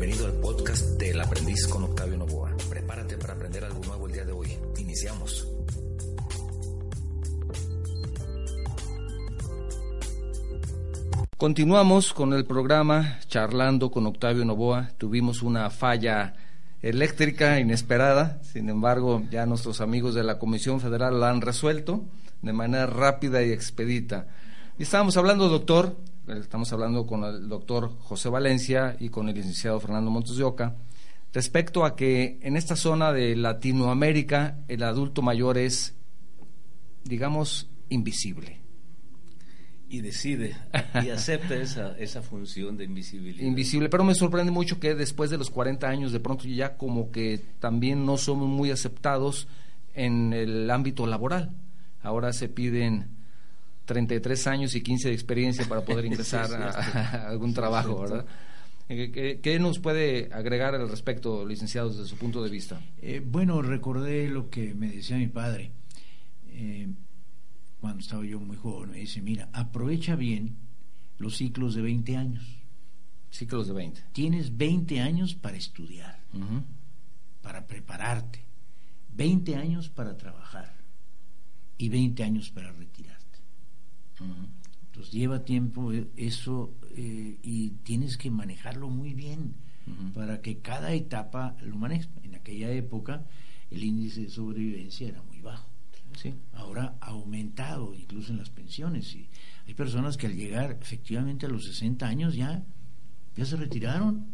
[0.00, 2.56] Bienvenido al podcast del aprendiz con Octavio Novoa.
[2.70, 4.48] Prepárate para aprender algo nuevo el día de hoy.
[4.78, 5.46] Iniciamos.
[11.36, 14.88] Continuamos con el programa charlando con Octavio Novoa.
[14.96, 16.32] Tuvimos una falla
[16.80, 22.06] eléctrica inesperada, sin embargo ya nuestros amigos de la Comisión Federal la han resuelto
[22.40, 24.28] de manera rápida y expedita.
[24.78, 25.94] Y estábamos hablando, doctor,
[26.26, 30.76] estamos hablando con el doctor José Valencia y con el licenciado Fernando Montes de Oca,
[31.32, 35.96] respecto a que en esta zona de Latinoamérica el adulto mayor es,
[37.04, 38.60] digamos, invisible.
[39.88, 40.56] Y decide
[41.02, 43.44] y acepta esa, esa función de invisibilidad.
[43.44, 47.10] Invisible, pero me sorprende mucho que después de los 40 años de pronto ya como
[47.10, 49.48] que también no somos muy aceptados
[49.94, 51.50] en el ámbito laboral.
[52.02, 53.19] Ahora se piden
[53.90, 58.24] 33 años y 15 de experiencia para poder ingresar a, algún trabajo, ¿verdad?
[58.88, 62.80] Eh, ¿Qué, nos puede agregar al respecto, licenciado, desde su punto de vista?
[63.02, 65.72] Eh, bueno, recordé lo que me decía mi padre
[66.50, 66.88] eh,
[67.80, 68.92] cuando estaba yo muy joven.
[68.92, 70.56] Me dice, mira, aprovecha bien
[71.18, 72.44] los ciclos de 20 años.
[73.32, 74.02] Ciclos de 20.
[74.12, 76.20] Tienes 20 años para estudiar,
[77.42, 78.44] para prepararte,
[79.16, 80.76] 20 años para trabajar
[81.76, 82.72] y 20 años para
[84.86, 89.54] Entonces lleva tiempo eso eh, y tienes que manejarlo muy bien
[90.14, 92.08] para que cada etapa lo manejes.
[92.22, 93.24] En aquella época
[93.70, 95.68] el índice de sobrevivencia era muy bajo.
[96.16, 96.34] Sí.
[96.52, 99.14] Ahora ha aumentado, incluso en las pensiones.
[99.14, 99.28] Y
[99.66, 102.64] hay personas que al llegar efectivamente a los 60 años ya,
[103.36, 104.26] ya se retiraron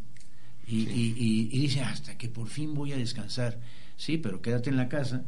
[0.67, 3.61] y, y, y dicen hasta que por fin voy a descansar.
[3.97, 5.25] Sí, pero quédate en la casa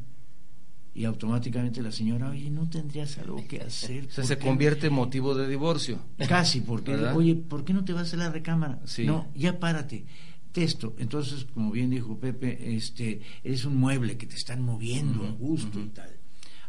[0.98, 4.06] y automáticamente la señora, oye, ¿no tendrías algo que hacer?
[4.06, 6.00] O sea, se convierte en motivo de divorcio.
[6.28, 8.80] Casi, porque, oye, ¿por qué no te vas a la recámara?
[9.04, 10.06] No, ya párate.
[10.50, 10.96] Texto.
[10.98, 15.78] Entonces, como bien dijo Pepe, este, eres un mueble que te están moviendo a gusto
[15.78, 16.10] y tal.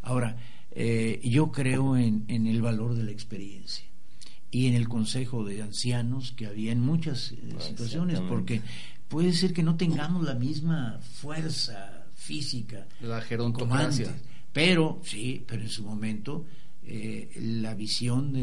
[0.04, 0.38] Ahora,
[0.70, 3.86] eh, yo creo en, en, el valor de la experiencia
[4.52, 8.62] y en el consejo de ancianos que había en muchas eh, situaciones, porque
[9.08, 11.99] puede ser que no tengamos la misma fuerza
[12.30, 12.86] física.
[13.02, 14.16] La gerontocracia.
[14.54, 16.46] Pero, sí, pero en su momento
[16.84, 18.34] eh, la visión,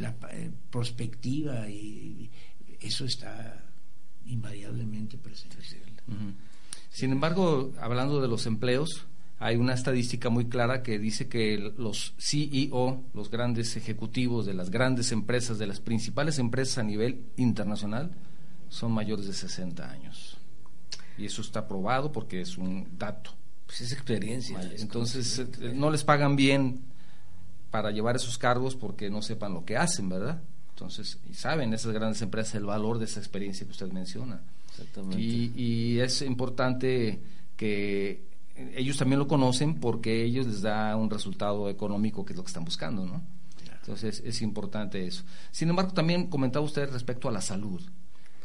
[0.00, 2.30] la eh, prospectiva, y,
[2.80, 3.62] eso está
[4.26, 5.56] invariablemente presente.
[6.90, 9.06] Sin embargo, hablando de los empleos,
[9.38, 14.70] hay una estadística muy clara que dice que los CEO, los grandes ejecutivos de las
[14.70, 18.10] grandes empresas, de las principales empresas a nivel internacional,
[18.70, 20.38] son mayores de 60 años
[21.16, 23.30] y eso está probado porque es un dato.
[23.66, 24.60] Pues es experiencia.
[24.78, 26.82] Entonces eh, no les pagan bien
[27.70, 30.42] para llevar esos cargos porque no sepan lo que hacen, ¿verdad?
[30.70, 34.42] Entonces, y saben esas grandes empresas el valor de esa experiencia que usted menciona.
[34.70, 35.20] Exactamente.
[35.20, 37.20] Y, y es importante
[37.56, 38.24] que
[38.74, 42.48] ellos también lo conocen porque ellos les da un resultado económico que es lo que
[42.48, 43.22] están buscando, ¿no?
[43.80, 45.24] Entonces es importante eso.
[45.50, 47.82] Sin embargo, también comentaba usted respecto a la salud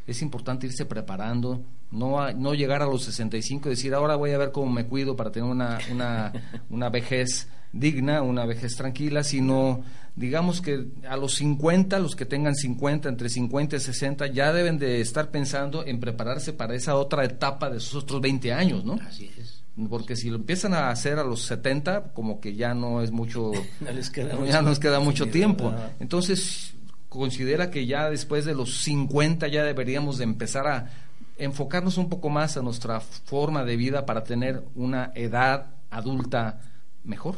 [0.10, 4.38] es importante irse preparando, no, no llegar a los 65 y decir, ahora voy a
[4.38, 6.34] ver cómo me cuido para tener una, una,
[6.70, 9.84] una vejez digna, una vejez tranquila, sino
[10.16, 14.78] digamos que a los 50, los que tengan 50, entre 50 y 60, ya deben
[14.78, 19.00] de estar pensando en prepararse para esa otra etapa de esos otros 20 años, ¿no?
[19.08, 19.64] Así es.
[19.90, 23.52] Porque si lo empiezan a hacer a los 70, como que ya no es mucho,
[23.80, 25.74] no les queda ya nos queda mucho tiempo.
[26.00, 26.74] Entonces,
[27.10, 30.92] considera que ya después de los 50 ya deberíamos de empezar a
[31.38, 36.62] enfocarnos un poco más a nuestra forma de vida para tener una edad adulta
[37.04, 37.36] mejor?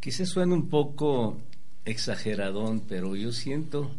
[0.00, 1.38] Quizás suene un poco
[1.84, 3.90] exageradón, pero yo siento,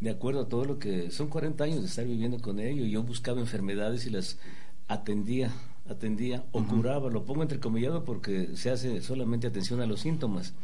[0.00, 3.02] de acuerdo a todo lo que son 40 años de estar viviendo con ello, yo
[3.02, 4.38] buscaba enfermedades y las
[4.88, 5.52] atendía
[5.88, 10.54] atendía o curaba, lo pongo entrecomillado porque se hace solamente atención a los síntomas.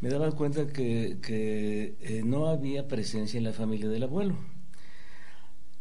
[0.00, 4.36] Me daba cuenta que, que eh, no había presencia en la familia del abuelo.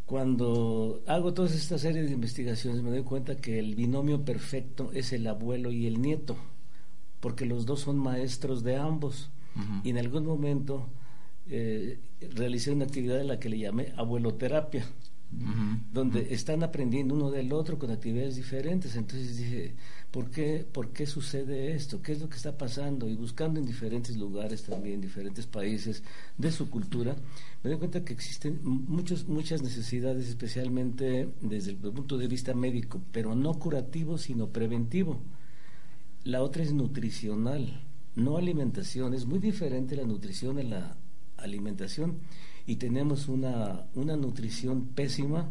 [0.05, 5.13] Cuando hago toda esta serie de investigaciones me doy cuenta que el binomio perfecto es
[5.13, 6.35] el abuelo y el nieto,
[7.19, 9.29] porque los dos son maestros de ambos.
[9.83, 10.89] Y en algún momento
[11.47, 11.99] eh,
[12.35, 14.83] realicé una actividad en la que le llamé abueloterapia
[15.91, 18.95] donde están aprendiendo uno del otro con actividades diferentes.
[18.95, 19.75] Entonces dije,
[20.11, 22.01] ¿por qué, ¿por qué sucede esto?
[22.01, 23.09] ¿Qué es lo que está pasando?
[23.09, 26.03] Y buscando en diferentes lugares también, diferentes países
[26.37, 27.15] de su cultura,
[27.63, 33.01] me doy cuenta que existen muchos, muchas necesidades, especialmente desde el punto de vista médico,
[33.11, 35.21] pero no curativo, sino preventivo.
[36.23, 37.81] La otra es nutricional,
[38.15, 39.13] no alimentación.
[39.13, 40.97] Es muy diferente la nutrición a la
[41.37, 42.19] alimentación
[42.65, 45.49] y tenemos una, una nutrición pésima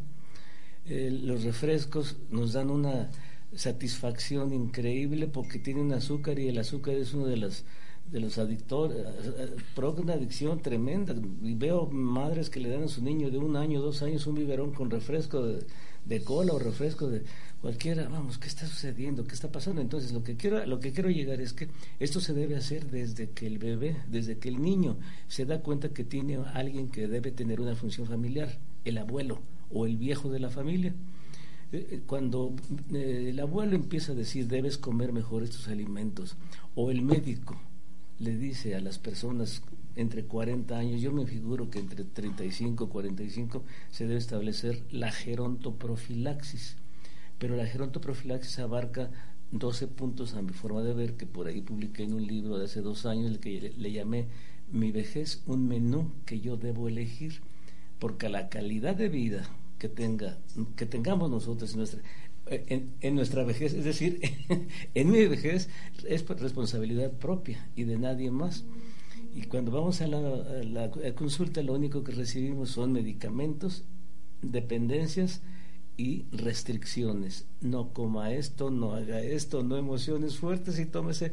[0.85, 3.11] eh, los refrescos nos dan una
[3.55, 7.65] satisfacción increíble porque tienen azúcar y el azúcar es uno de las
[8.11, 11.15] de los adictores, eh, provoca una adicción tremenda.
[11.43, 14.35] Y veo madres que le dan a su niño de un año, dos años un
[14.35, 15.65] biberón con refresco de,
[16.05, 17.23] de cola o refresco de
[17.63, 18.09] cualquiera.
[18.09, 19.25] Vamos, ¿qué está sucediendo?
[19.25, 19.81] ¿Qué está pasando?
[19.81, 21.69] Entonces, lo que quiero, lo que quiero llegar es que
[22.01, 24.99] esto se debe hacer desde que el bebé, desde que el niño
[25.29, 29.87] se da cuenta que tiene alguien que debe tener una función familiar, el abuelo o
[29.87, 30.93] el viejo de la familia.
[31.71, 32.55] Eh, eh, cuando
[32.93, 36.37] el abuelo empieza a decir debes comer mejor estos alimentos,
[36.75, 37.59] o el médico
[38.19, 39.63] le dice a las personas
[39.95, 45.13] entre 40 años, yo me figuro que entre 35 y 45 se debe establecer la
[45.13, 46.77] gerontoprofilaxis,
[47.39, 49.11] pero la gerontoprofilaxis abarca
[49.53, 52.65] 12 puntos a mi forma de ver, que por ahí publiqué en un libro de
[52.65, 54.27] hace dos años, el que le, llamé
[54.71, 57.43] Mi vejez, un menú que yo debo elegir,
[57.99, 59.49] porque la calidad de vida
[59.79, 60.39] que tenga
[60.77, 61.77] que tengamos nosotros
[62.47, 64.21] en nuestra vejez, es decir,
[64.95, 65.69] en mi vejez
[66.09, 68.65] es responsabilidad propia y de nadie más.
[69.35, 73.85] Y cuando vamos a la, consulta, lo único que recibimos son medicamentos,
[74.43, 75.43] dependencias
[76.03, 77.47] y restricciones.
[77.61, 81.31] No coma esto, no haga esto, no emociones fuertes y tómese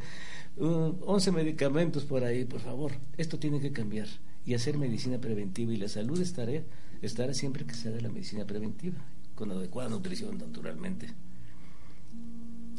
[0.57, 2.91] 11 uh, medicamentos por ahí, por favor.
[3.17, 4.07] Esto tiene que cambiar
[4.45, 5.73] y hacer medicina preventiva.
[5.73, 6.61] Y la salud estará,
[7.01, 8.97] estará siempre que se haga la medicina preventiva
[9.33, 11.07] con adecuada nutrición, naturalmente.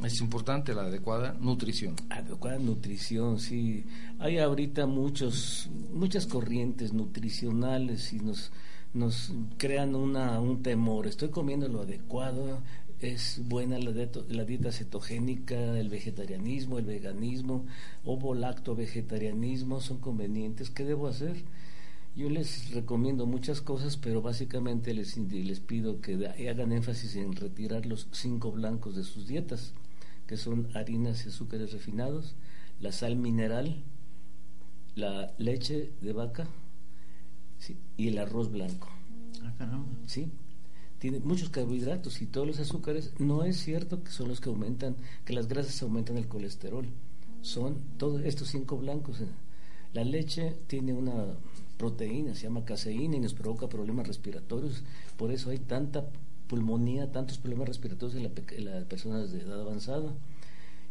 [0.05, 1.97] Es importante la adecuada nutrición.
[2.09, 3.85] Adecuada nutrición, sí.
[4.19, 8.53] Hay ahorita muchos, muchas corrientes nutricionales y nos,
[8.93, 11.07] nos crean una, un temor.
[11.07, 12.61] Estoy comiendo lo adecuado,
[13.01, 17.67] es buena la, dieta cetogénica, el vegetarianismo, el veganismo,
[18.05, 20.71] ovo lacto vegetarianismo, son convenientes.
[20.71, 21.37] ¿Qué debo hacer?
[22.17, 27.87] Yo les recomiendo muchas cosas, pero básicamente les, les pido que hagan énfasis en retirar
[27.87, 29.73] los cinco blancos de sus dietas,
[30.27, 32.35] que son harinas y azúcares refinados,
[32.81, 33.83] la sal mineral,
[34.97, 36.49] la leche de vaca
[37.97, 38.89] y el arroz blanco.
[39.43, 39.87] Ah, caramba.
[40.07, 40.31] Sí,
[40.99, 43.13] tiene muchos carbohidratos y todos los azúcares.
[43.19, 46.87] No es cierto que son los que aumentan, que las grasas aumentan el colesterol.
[47.43, 49.23] Son todos estos cinco blancos.
[49.95, 51.13] La leche tiene una
[51.79, 54.85] proteína, se llama caseína y nos provoca problemas respiratorios.
[55.17, 56.07] Por eso hay tanta
[56.47, 60.13] pulmonía, tantos problemas respiratorios en, las personas de edad avanzada.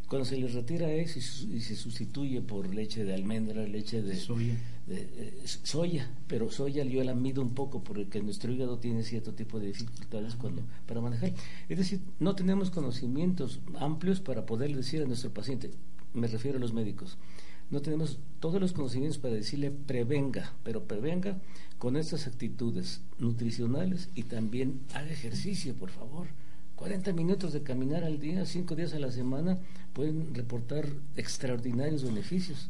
[0.09, 4.57] Cuando se les retira eso y, se sustituye por leche de almendra, leche de soya,
[4.87, 9.59] eh, soya pero soya yo la mido un poco porque nuestro hígado tiene cierto tipo
[9.59, 11.31] de dificultades cuando para manejar.
[11.69, 15.69] Es decir, no tenemos conocimientos amplios para poder decir a nuestro paciente,
[16.15, 17.19] me refiero a los médicos,
[17.69, 21.37] no tenemos todos los conocimientos para decirle prevenga, pero prevenga
[21.77, 26.29] con estas actitudes nutricionales y también haga ejercicio, por favor.
[26.79, 29.57] 40 minutos de caminar al día, 5 días a la semana,
[29.91, 30.87] pueden reportar
[31.17, 32.69] extraordinarios beneficios.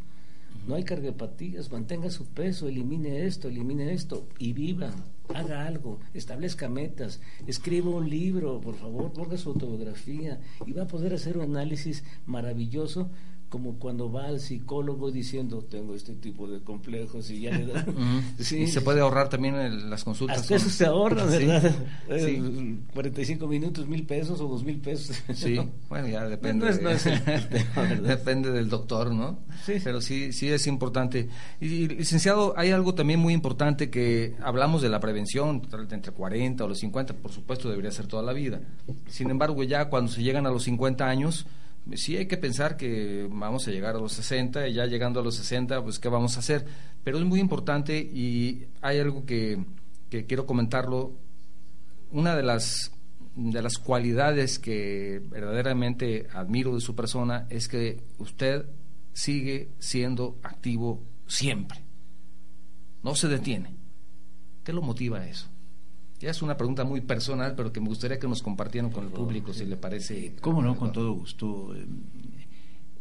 [0.68, 4.90] No hay carguepatías, mantenga su peso, elimine esto, elimine esto y viva,
[5.36, 10.88] haga algo, establezca metas, escriba un libro, por favor, ponga su autobiografía y va a
[10.88, 13.12] poder hacer un análisis maravilloso
[13.50, 17.86] como cuando va al psicólogo diciendo tengo este tipo de complejos y ya le da
[18.38, 21.76] y se puede ahorrar también las consultas hasta eso se ahorra verdad
[22.08, 22.80] sí.
[22.94, 25.22] 45 minutos mil pesos o dos mil pesos.
[25.34, 26.68] Sí bueno ya depende
[28.04, 29.74] depende del doctor no sí.
[29.84, 31.30] Pero sí sí es importante.
[31.60, 36.68] Y, licenciado hay algo también muy importante que hablamos de la prevención entre 40 o
[36.68, 38.62] los 50 por supuesto debería ser toda la vida.
[39.08, 41.46] Sin embargo ya cuando se llegan a los 50 años
[41.96, 45.24] sí hay que pensar que vamos a llegar a los 60 y ya llegando a
[45.24, 46.66] los 60, pues qué vamos a hacer.
[47.04, 49.64] Pero es muy importante y hay algo que,
[50.10, 51.14] que quiero comentarlo.
[52.12, 52.92] Una de las,
[53.36, 58.66] de las cualidades que verdaderamente admiro de su persona es que usted
[59.14, 61.84] sigue siendo activo siempre.
[63.04, 63.76] No se detiene.
[64.64, 65.48] ¿Qué lo motiva a eso?
[66.20, 69.12] Ya es una pregunta muy personal, pero que me gustaría que nos compartieran con el
[69.12, 70.36] público, si le parece.
[70.42, 70.76] ¿Cómo no?
[70.76, 71.74] Con todo gusto.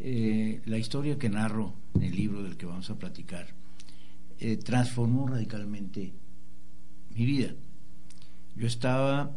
[0.00, 3.48] Eh, la historia que narro en el libro del que vamos a platicar
[4.38, 6.12] eh, transformó radicalmente
[7.16, 7.52] mi vida.
[8.54, 9.32] Yo estaba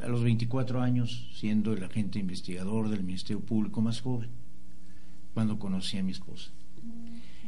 [0.00, 4.30] a los 24 años siendo el agente investigador del Ministerio Público más joven,
[5.32, 6.50] cuando conocí a mi esposa.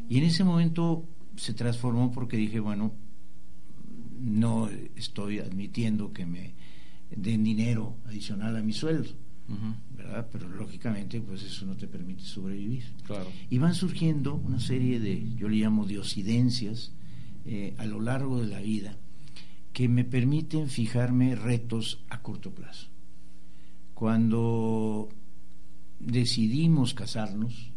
[0.09, 2.93] Y en ese momento se transformó porque dije, bueno,
[4.23, 6.55] no estoy admitiendo que me
[7.11, 9.11] den dinero adicional a mi sueldo,
[9.97, 10.29] ¿verdad?
[10.33, 12.85] Pero lógicamente, pues eso no te permite sobrevivir.
[13.05, 13.31] Claro.
[13.51, 16.93] Y van surgiendo una serie de, yo le llamo diosidencias,
[17.45, 18.97] eh, a lo largo de la vida,
[19.73, 22.89] que me permiten fijarme retos a corto plazo.
[23.95, 25.09] Cuando
[25.99, 27.73] decidimos casarnos,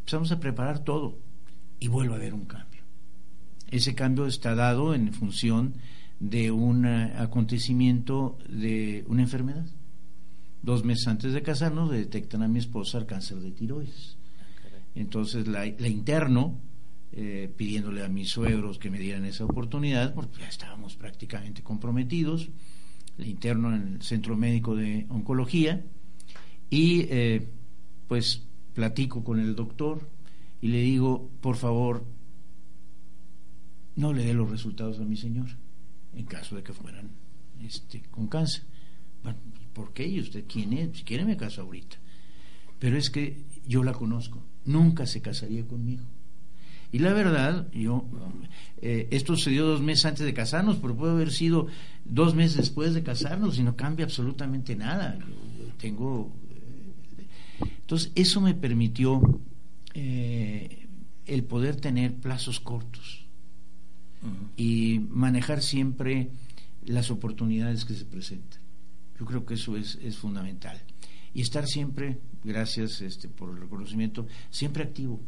[0.00, 1.18] empezamos a preparar todo
[1.78, 2.69] y vuelve a haber un cambio.
[3.70, 5.74] Ese cambio está dado en función
[6.18, 9.66] de un eh, acontecimiento de una enfermedad.
[10.62, 14.16] Dos meses antes de casarnos detectan a mi esposa el cáncer de tiroides.
[14.94, 16.58] Entonces la, interno,
[17.12, 22.50] eh, pidiéndole a mis suegros que me dieran esa oportunidad, porque ya estábamos prácticamente comprometidos,
[23.16, 25.84] la interno en el Centro Médico de Oncología,
[26.68, 27.48] y eh,
[28.08, 28.42] pues
[28.74, 30.08] platico con el doctor
[30.60, 32.04] y le digo, por favor,
[34.00, 35.46] no le dé los resultados a mi señor,
[36.14, 37.10] en caso de que fueran
[37.62, 38.64] este, con cáncer.
[39.74, 40.06] ¿por qué?
[40.06, 40.98] ¿Y usted quién es?
[40.98, 41.96] Si quiere me caso ahorita.
[42.78, 46.04] Pero es que yo la conozco, nunca se casaría conmigo.
[46.92, 48.04] Y la verdad, yo,
[48.78, 51.68] eh, esto sucedió dos meses antes de casarnos, pero puede haber sido
[52.04, 55.16] dos meses después de casarnos y no cambia absolutamente nada.
[55.18, 56.32] Yo, tengo
[57.90, 59.20] entonces, eso me permitió
[59.94, 60.88] eh,
[61.26, 63.26] el poder tener plazos cortos
[64.56, 66.30] y manejar siempre
[66.84, 68.60] las oportunidades que se presentan.
[69.18, 70.80] Yo creo que eso es, fundamental.
[71.34, 75.20] Y estar siempre, gracias este, por el reconocimiento, siempre activo,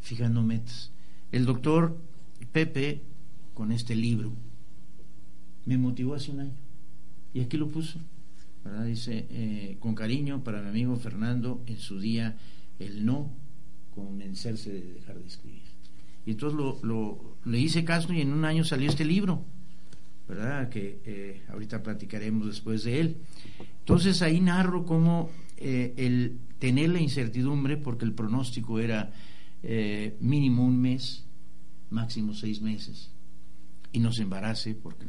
[0.00, 0.92] fijando metas.
[1.30, 1.98] El doctor
[2.52, 3.02] Pepe,
[3.54, 4.32] con este libro,
[5.66, 6.56] me motivó hace un año.
[7.34, 7.98] Y aquí lo puso.
[8.86, 12.36] Dice, eh, con cariño para mi amigo Fernando, en su día,
[12.78, 13.30] el no
[13.94, 15.71] convencerse de dejar de escribir.
[16.26, 19.44] Y entonces lo, le hice caso y en un año salió este libro,
[20.28, 20.68] ¿verdad?
[20.68, 23.16] Que eh, ahorita platicaremos después de él.
[23.80, 29.12] Entonces ahí narro cómo eh, el tener la incertidumbre, porque el pronóstico era
[30.18, 31.24] mínimo un mes,
[31.90, 33.12] máximo seis meses,
[33.92, 35.06] y no se embarace porque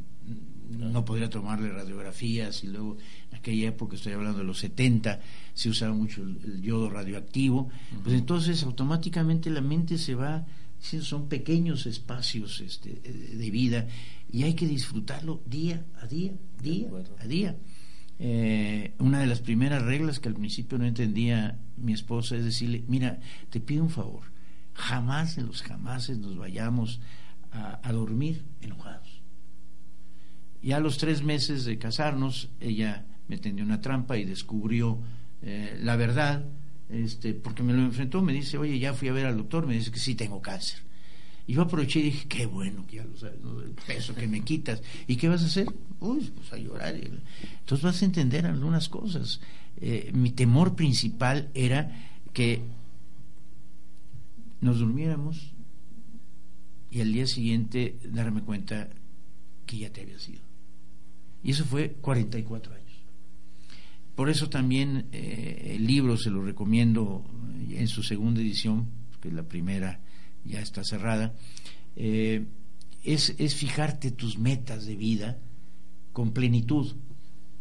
[0.70, 2.98] no podría tomarle radiografías y luego
[3.32, 5.20] en aquella época, estoy hablando de los 70,
[5.54, 7.70] se usaba mucho el, yodo radioactivo,
[8.04, 10.46] pues entonces automáticamente la mente se va,
[10.84, 13.88] son pequeños espacios este, de vida
[14.32, 17.58] y hay que disfrutarlo día a día, día a día.
[18.20, 22.84] Eh, una de las primeras reglas que al principio no entendía mi esposa es decirle,
[22.88, 24.24] mira, te pido un favor,
[24.74, 27.02] jamás en los jamases nos vayamos
[27.52, 29.24] a, a dormir enojados
[30.64, 35.00] ya a los tres meses de casarnos, ella me tendió una trampa y descubrió
[35.42, 36.46] eh, la verdad,
[36.90, 39.74] este, porque me lo enfrentó, me dice, oye, ya fui a ver al doctor, me
[39.74, 40.80] dice que sí tengo cáncer.
[41.46, 44.42] Y yo aproveché y dije, qué bueno que ya lo sabes, el peso que me
[44.42, 44.82] quitas.
[45.08, 45.68] ¿Y qué vas a hacer?
[46.00, 46.96] Uy, pues a llorar.
[46.96, 49.42] Entonces vas a entender algunas cosas.
[49.78, 51.92] Eh, mi temor principal era
[52.32, 52.62] que
[54.62, 55.52] nos durmiéramos
[56.90, 58.88] y al día siguiente darme cuenta
[59.66, 60.42] que ya te había sido.
[61.44, 62.83] Y eso fue 44 años.
[64.16, 67.26] Por eso también eh, el libro se lo recomiendo
[67.70, 70.00] en su segunda edición, porque la primera
[70.46, 71.34] ya está cerrada.
[71.96, 72.46] Eh,
[73.04, 75.40] es, es, fijarte tus metas de vida
[76.12, 76.96] con plenitud,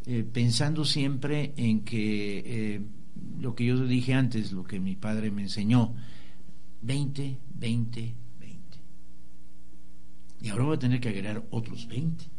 [0.04, 2.82] eh, pensando siempre en que
[3.40, 5.94] lo que yo dije antes, lo que mi padre me enseñó,
[6.82, 8.78] 20, 20, 20.
[10.42, 12.32] Y ahora voy a tener que agregar otros 20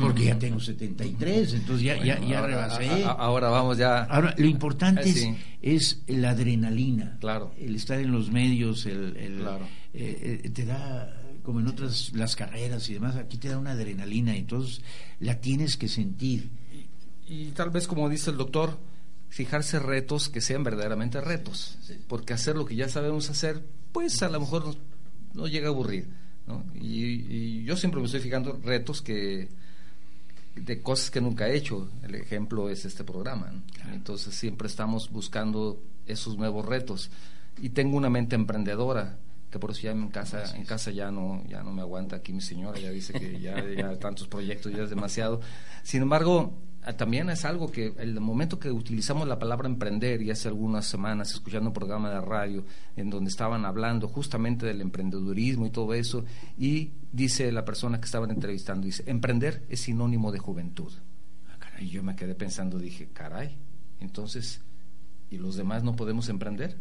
[0.00, 3.04] porque ya tengo 73, entonces ya, ya, ya rebasé.
[3.04, 4.04] ahora vamos ya.
[4.04, 5.28] Ahora, lo importante es,
[5.60, 7.16] es, la adrenalina.
[7.20, 7.52] Claro.
[7.58, 9.46] El estar en los medios, el, el
[9.94, 13.72] eh, eh, te da, como en otras, las carreras y demás, aquí te da una
[13.72, 14.82] adrenalina, entonces
[15.20, 16.50] la tienes que sentir.
[17.28, 18.78] Y, tal vez, como dice el doctor,
[19.28, 21.78] fijarse retos que sean verdaderamente retos.
[22.08, 23.62] Porque hacer lo que ya sabemos hacer,
[23.92, 24.76] pues a lo mejor
[25.34, 26.08] no, llega a aburrir.
[26.46, 26.64] ¿no?
[26.74, 29.48] Y, y, yo siempre me estoy fijando retos que
[30.54, 31.90] de cosas que nunca he hecho.
[32.02, 33.52] El ejemplo es este programa.
[33.92, 37.10] Entonces siempre estamos buscando esos nuevos retos.
[37.60, 39.18] Y tengo una mente emprendedora,
[39.50, 42.32] que por eso ya en casa, en casa ya no, ya no me aguanta aquí
[42.32, 45.40] mi señora, ya dice que ya, ya tantos proyectos ya es demasiado.
[45.82, 46.54] Sin embargo,
[46.96, 51.30] también es algo que el momento que utilizamos la palabra emprender, y hace algunas semanas
[51.30, 52.64] escuchando un programa de radio
[52.96, 56.24] en donde estaban hablando justamente del emprendedurismo y todo eso,
[56.58, 60.92] y dice la persona que estaban entrevistando, dice, emprender es sinónimo de juventud.
[61.48, 63.56] Ah, caray, yo me quedé pensando, dije, caray,
[64.00, 64.60] entonces,
[65.30, 66.76] ¿y los demás no podemos emprender?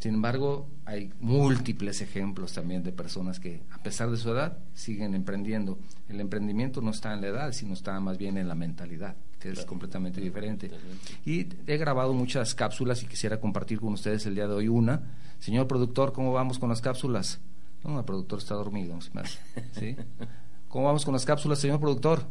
[0.00, 5.14] Sin embargo, hay múltiples ejemplos también de personas que, a pesar de su edad, siguen
[5.14, 5.78] emprendiendo.
[6.08, 9.50] El emprendimiento no está en la edad, sino está más bien en la mentalidad que
[9.50, 10.70] es completamente diferente.
[11.24, 15.14] Y he grabado muchas cápsulas y quisiera compartir con ustedes el día de hoy una.
[15.38, 17.40] Señor productor, ¿cómo vamos con las cápsulas?
[17.84, 18.98] No, el productor está dormido,
[19.72, 19.96] ¿sí?
[20.68, 22.26] ¿Cómo vamos con las cápsulas, señor productor?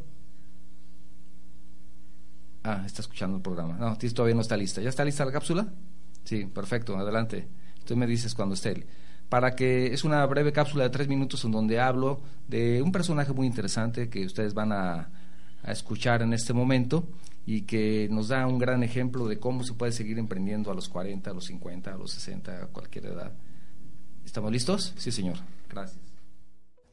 [2.64, 3.78] Ah, está escuchando el programa.
[3.78, 4.82] No, todavía no está lista.
[4.82, 5.68] ¿Ya está lista la cápsula?
[6.26, 7.48] Sí, perfecto, adelante.
[7.86, 8.86] Tú me dices cuando esté.
[9.30, 13.32] Para que es una breve cápsula de tres minutos en donde hablo de un personaje
[13.32, 15.10] muy interesante que ustedes van a,
[15.68, 17.04] a escuchar en este momento
[17.46, 20.90] y que nos da un gran ejemplo de cómo se puede seguir emprendiendo a los
[20.90, 23.34] 40, a los 50, a los 60, a cualquier edad.
[24.26, 24.94] ¿Estamos listos?
[24.98, 25.38] Sí, señor.
[25.70, 26.00] Gracias.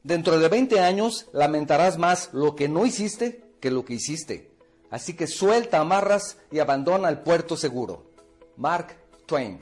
[0.03, 4.51] Dentro de 20 años lamentarás más lo que no hiciste que lo que hiciste.
[4.91, 8.13] Así que suelta amarras y abandona el puerto seguro.
[8.57, 9.61] Mark Twain.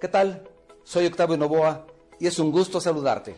[0.00, 0.48] ¿Qué tal?
[0.82, 1.86] Soy Octavio Novoa
[2.18, 3.36] y es un gusto saludarte.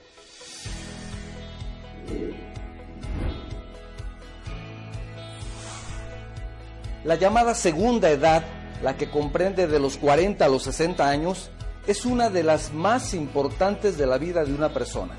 [7.04, 8.44] La llamada segunda edad,
[8.80, 11.50] la que comprende de los 40 a los 60 años,
[11.88, 15.14] es una de las más importantes de la vida de una persona.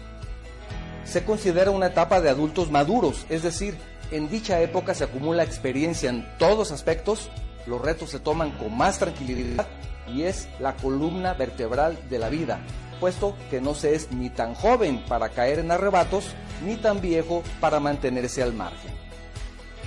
[1.04, 3.78] Se considera una etapa de adultos maduros, es decir,
[4.12, 7.30] en dicha época se acumula experiencia en todos aspectos,
[7.68, 9.68] los retos se toman con más tranquilidad
[10.08, 12.60] y es la columna vertebral de la vida,
[13.02, 16.28] puesto que no se es ni tan joven para caer en arrebatos,
[16.66, 19.03] ni tan viejo para mantenerse al margen.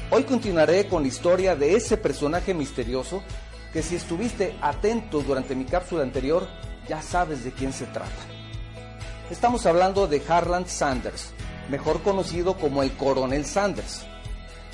[0.09, 3.25] Hoy continuaré con la historia de ese personaje misterioso
[3.73, 6.47] que si estuviste atento durante mi cápsula anterior,
[6.89, 8.11] ya sabes de quién se trata.
[9.33, 11.33] Estamos hablando de Harland Sanders,
[11.69, 14.07] mejor conocido como el Coronel Sanders.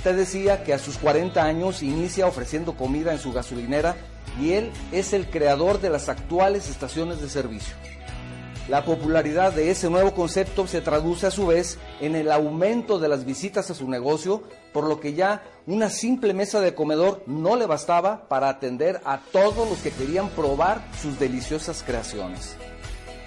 [0.02, 3.96] Te decía que a sus 40 años inicia ofreciendo comida en su gasolinera
[4.38, 7.74] y él es el creador de las actuales estaciones de servicio.
[8.68, 13.08] La popularidad de ese nuevo concepto se traduce a su vez en el aumento de
[13.08, 17.56] las visitas a su negocio, por lo que ya una simple mesa de comedor no
[17.56, 22.54] le bastaba para atender a todos los que querían probar sus deliciosas creaciones.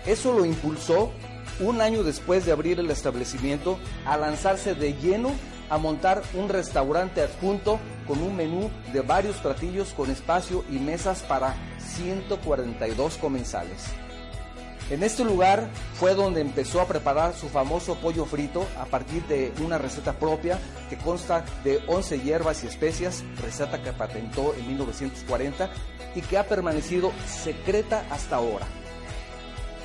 [0.06, 1.12] Eso lo impulsó
[1.60, 5.32] un año después de abrir el establecimiento a lanzarse de lleno
[5.70, 11.24] a montar un restaurante adjunto con un menú de varios platillos con espacio y mesas
[11.24, 14.04] para 142 comensales.
[14.91, 15.67] En este lugar
[16.00, 20.59] fue donde empezó a preparar su famoso pollo frito a partir de una receta propia
[20.89, 25.71] que consta de 11 hierbas y especias, receta que patentó en 1940
[26.13, 28.67] y que ha permanecido secreta hasta ahora.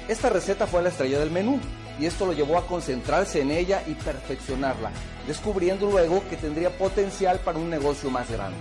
[0.07, 1.59] Esta receta fue la estrella del menú
[1.99, 4.91] y esto lo llevó a concentrarse en ella y perfeccionarla,
[5.27, 8.59] descubriendo luego que tendría potencial para un negocio más grande.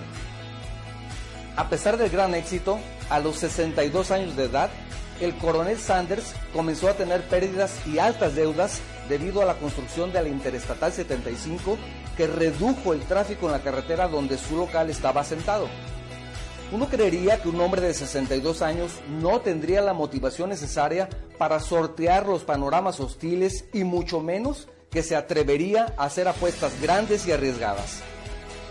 [1.58, 4.70] A pesar del gran éxito, a los 62 años de edad,
[5.22, 10.22] el coronel Sanders comenzó a tener pérdidas y altas deudas debido a la construcción de
[10.22, 11.78] la Interestatal 75
[12.16, 15.68] que redujo el tráfico en la carretera donde su local estaba asentado.
[16.72, 22.28] Uno creería que un hombre de 62 años no tendría la motivación necesaria para sortear
[22.28, 28.02] los panoramas hostiles y mucho menos que se atrevería a hacer apuestas grandes y arriesgadas.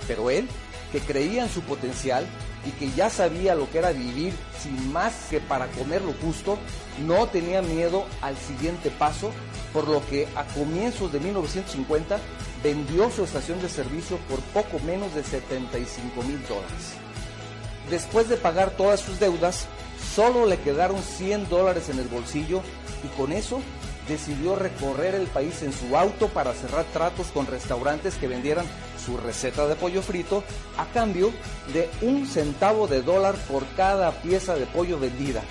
[0.06, 0.48] Pero él,
[0.92, 2.24] que creía en su potencial,
[2.66, 6.58] y que ya sabía lo que era vivir sin más que para comer lo justo,
[7.06, 9.30] no tenía miedo al siguiente paso,
[9.72, 12.18] por lo que a comienzos de 1950
[12.62, 16.94] vendió su estación de servicio por poco menos de 75 mil dólares.
[17.90, 19.66] Después de pagar todas sus deudas,
[20.14, 22.60] solo le quedaron 100 dólares en el bolsillo
[23.04, 23.60] y con eso
[24.08, 28.66] decidió recorrer el país en su auto para cerrar tratos con restaurantes que vendieran
[29.08, 30.44] su receta de pollo frito
[30.76, 31.32] a cambio
[31.72, 35.42] de un centavo de dólar por cada pieza de pollo vendida.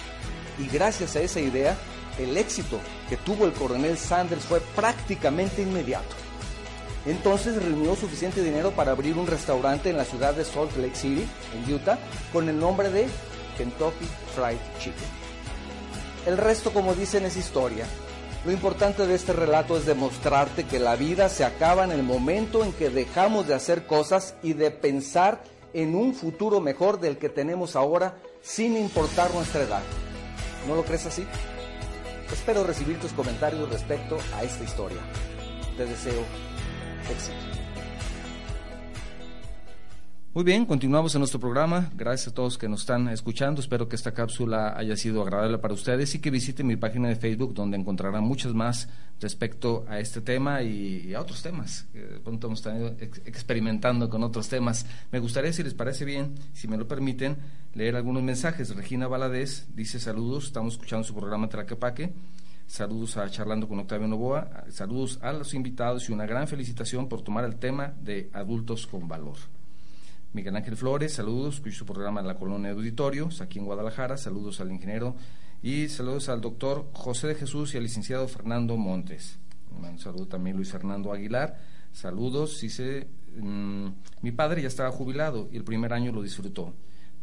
[0.60, 1.76] Y gracias a esa idea,
[2.20, 6.15] el éxito que tuvo el coronel Sanders fue prácticamente inmediato.
[7.08, 11.26] Entonces reunió suficiente dinero para abrir un restaurante en la ciudad de Salt Lake City,
[11.56, 11.98] en Utah,
[12.32, 13.08] con el nombre de
[13.58, 15.28] Kentucky Fried Chicken.
[16.28, 17.86] El resto, como dicen, es historia.
[18.48, 22.64] Lo importante de este relato es demostrarte que la vida se acaba en el momento
[22.64, 27.28] en que dejamos de hacer cosas y de pensar en un futuro mejor del que
[27.28, 29.82] tenemos ahora sin importar nuestra edad.
[30.66, 31.28] ¿No lo crees así?
[32.32, 35.00] Espero recibir tus comentarios respecto a esta historia.
[35.76, 36.24] Te deseo
[37.12, 37.36] éxito.
[40.34, 41.90] Muy bien, continuamos en nuestro programa.
[41.96, 43.60] Gracias a todos que nos están escuchando.
[43.60, 47.16] Espero que esta cápsula haya sido agradable para ustedes y que visiten mi página de
[47.16, 48.88] Facebook donde encontrarán muchas más
[49.20, 51.88] respecto a este tema y, a otros temas.
[51.92, 54.86] de pronto hemos estado experimentando con otros temas.
[55.12, 57.38] Me gustaría, si les parece bien, si me lo permiten,
[57.74, 58.76] leer algunos mensajes.
[58.76, 62.13] Regina Valadez dice saludos, estamos escuchando su programa Traquepaque.
[62.68, 64.66] Saludos a Charlando con Octavio Novoa.
[64.70, 69.08] Saludos a los invitados y una gran felicitación por tomar el tema de adultos con
[69.08, 69.38] valor.
[70.34, 74.60] Miguel Ángel Flores, saludos, su programa en la colonia de auditorios, aquí en Guadalajara, saludos
[74.60, 75.16] al ingeniero
[75.63, 79.40] y saludos al doctor José de Jesús y al licenciado Fernando Montes.
[79.72, 81.58] Un saludo también Luis Fernando Aguilar.
[81.92, 83.88] Saludos, dice, mm,
[84.22, 86.74] mi padre ya estaba jubilado y el primer año lo disfrutó,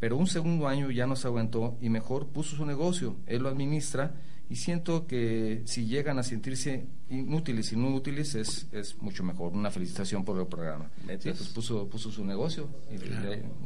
[0.00, 3.48] pero un segundo año ya no se aguantó y mejor puso su negocio, él lo
[3.48, 4.14] administra
[4.48, 9.52] y siento que si llegan a sentirse inútiles y no útiles es, es mucho mejor.
[9.52, 10.90] Una felicitación por el programa.
[11.18, 12.68] Sí, pues puso, puso su negocio.
[12.90, 12.96] Y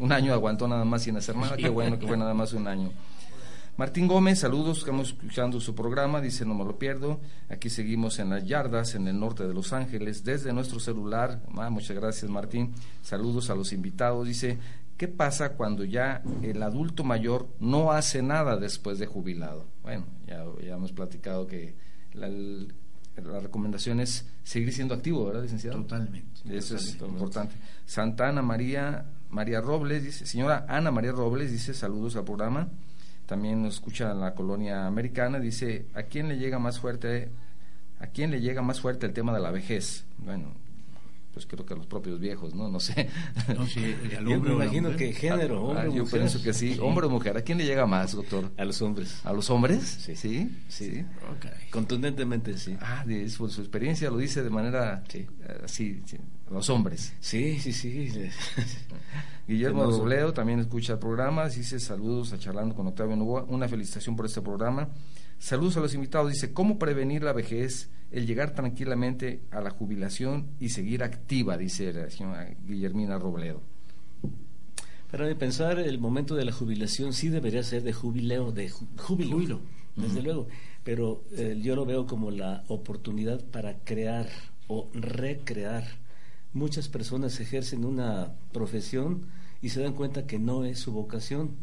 [0.01, 1.57] un año aguantó nada más sin hacer nada.
[1.57, 2.93] Qué bueno que fue nada más un año.
[3.77, 7.21] Martín Gómez, saludos, estamos escuchando su programa, dice no me lo pierdo.
[7.49, 11.43] Aquí seguimos en las yardas, en el norte de Los Ángeles, desde nuestro celular.
[11.57, 12.75] Ah, muchas gracias Martín.
[13.03, 14.27] Saludos a los invitados.
[14.27, 14.59] Dice,
[14.99, 19.65] ¿qué pasa cuando ya el adulto mayor no hace nada después de jubilado?
[19.83, 21.75] Bueno, ya, ya hemos platicado que
[22.13, 22.29] la,
[23.41, 25.79] recomendación es seguir siendo activo, ¿verdad, licenciado?
[25.79, 26.41] Totalmente.
[26.55, 27.57] Eso es importante.
[27.87, 32.69] Santa Ana María, María Robles dice, señora Ana María Robles dice, saludos al programa
[33.29, 37.31] también nos escucha la colonia americana, dice, ¿a quién le llega más fuerte,
[38.01, 40.07] a quién le llega más fuerte el tema de la vejez?
[40.17, 40.55] Bueno,
[41.39, 42.69] pues creo que a los propios viejos, ¿no?
[42.69, 43.09] No sé.
[43.57, 43.95] No, sí,
[44.27, 46.77] yo me imagino que género, hombre ah, Yo pienso que sí.
[46.83, 47.37] hombre o mujer.
[47.37, 48.51] ¿A quién le llega más, doctor?
[48.57, 49.21] A los hombres.
[49.23, 49.85] ¿A los hombres?
[50.01, 50.17] Sí.
[50.17, 50.51] Sí.
[50.67, 51.05] sí.
[51.71, 52.77] Contundentemente sí.
[52.81, 55.29] Ah, de, su, su experiencia lo dice de manera sí.
[55.45, 56.03] Eh, así,
[56.51, 57.15] los hombres.
[57.21, 58.13] Sí, sí, sí.
[59.47, 64.17] Guillermo Robleo también escucha el programa, dice saludos a Charlando con Octavio Novoa, una felicitación
[64.17, 64.89] por este programa.
[65.39, 67.91] Saludos a los invitados, dice, ¿cómo prevenir la vejez?
[68.11, 73.63] El llegar tranquilamente a la jubilación y seguir activa, dice la señora Guillermina Robledo.
[75.11, 79.61] Para pensar, el momento de la jubilación sí debería ser de jubileo, de júbilo,
[79.97, 80.49] desde luego,
[80.85, 84.29] pero eh, yo lo veo como la oportunidad para crear
[84.67, 85.85] o recrear.
[86.53, 89.27] Muchas personas ejercen una profesión
[89.63, 91.57] y se dan cuenta que no es su vocación.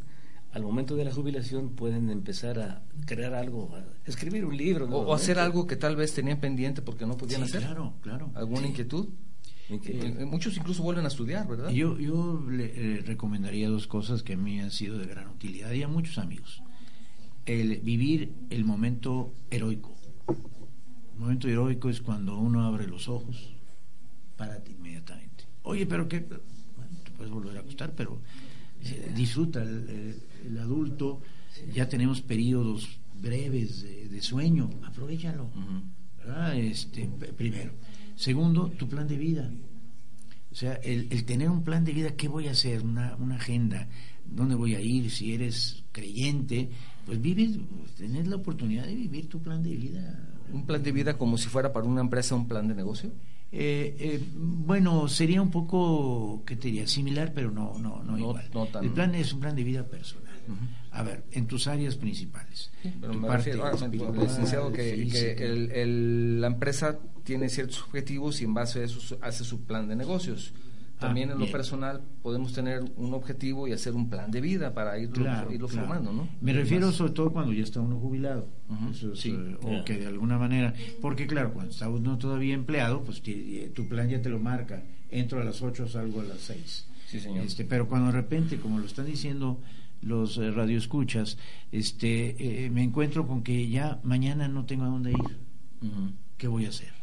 [0.56, 4.86] Al momento de la jubilación pueden empezar a crear algo, a escribir un libro.
[4.86, 7.62] O, hacer algo que tal vez tenían pendiente porque no podían hacer.
[7.62, 8.32] Claro, claro.
[8.36, 9.10] ¿Alguna inquietud?
[9.70, 11.72] Eh, muchos incluso vuelven a estudiar, ¿verdad?
[11.72, 15.84] Yo, yo le recomendaría dos cosas que a mí han sido de gran utilidad y
[15.84, 16.63] a muchos amigos.
[17.46, 19.94] El vivir el momento heroico.
[20.30, 23.54] El momento heroico es cuando uno abre los ojos,
[24.38, 25.44] párate inmediatamente.
[25.63, 26.26] Oye, pero qué
[27.18, 28.22] puedes volver a acostar, pero
[28.86, 30.22] eh, disfruta el,
[30.58, 31.22] adulto,
[31.74, 35.50] ya tenemos periodos breves de, sueño, aprovechalo,
[36.56, 37.72] Este, primero.
[38.16, 39.52] Segundo, tu plan de vida.
[40.52, 42.82] O sea, el, tener un plan de vida, ¿qué voy a hacer?
[42.82, 43.90] Una, una agenda,
[44.26, 45.12] ¿dónde voy a ir?
[45.12, 46.70] Si eres creyente,
[47.06, 47.58] pues vives,
[47.98, 50.32] tenés la oportunidad de vivir tu plan de vida.
[50.54, 53.12] ¿Un plan de vida como si fuera para una empresa un plan de negocio?
[53.52, 56.88] Eh, eh, bueno, sería un poco, ¿qué te diría?
[56.88, 58.50] Similar, pero no, no, no, igual.
[58.82, 60.25] El plan es un plan de vida personal.
[60.92, 62.72] A ver, en tus áreas principales.
[63.02, 63.64] pero me refiero,
[64.14, 65.86] licenciado, que,
[66.40, 70.54] la empresa tiene ciertos objetivos y en base a eso hace su plan de negocios.
[71.00, 74.98] También en lo personal podemos tener un objetivo y hacer un plan de vida para
[74.98, 76.30] irlo, formando, ¿no?
[76.42, 78.48] Me refiero sobre todo cuando ya está uno jubilado,
[79.26, 83.72] eh, o que de alguna manera, porque claro, cuando está uno todavía empleado, pues eh,
[83.76, 86.88] tu plan ya te lo marca, entro a las 8, salgo a las 6.
[87.08, 87.46] Sí, señor.
[87.46, 89.60] Este, pero cuando de repente, como lo están diciendo
[90.06, 91.38] los eh, radioescuchas,
[91.72, 95.38] este, me encuentro con que ya mañana no tengo a dónde ir,
[96.38, 96.94] ¿qué voy a hacer?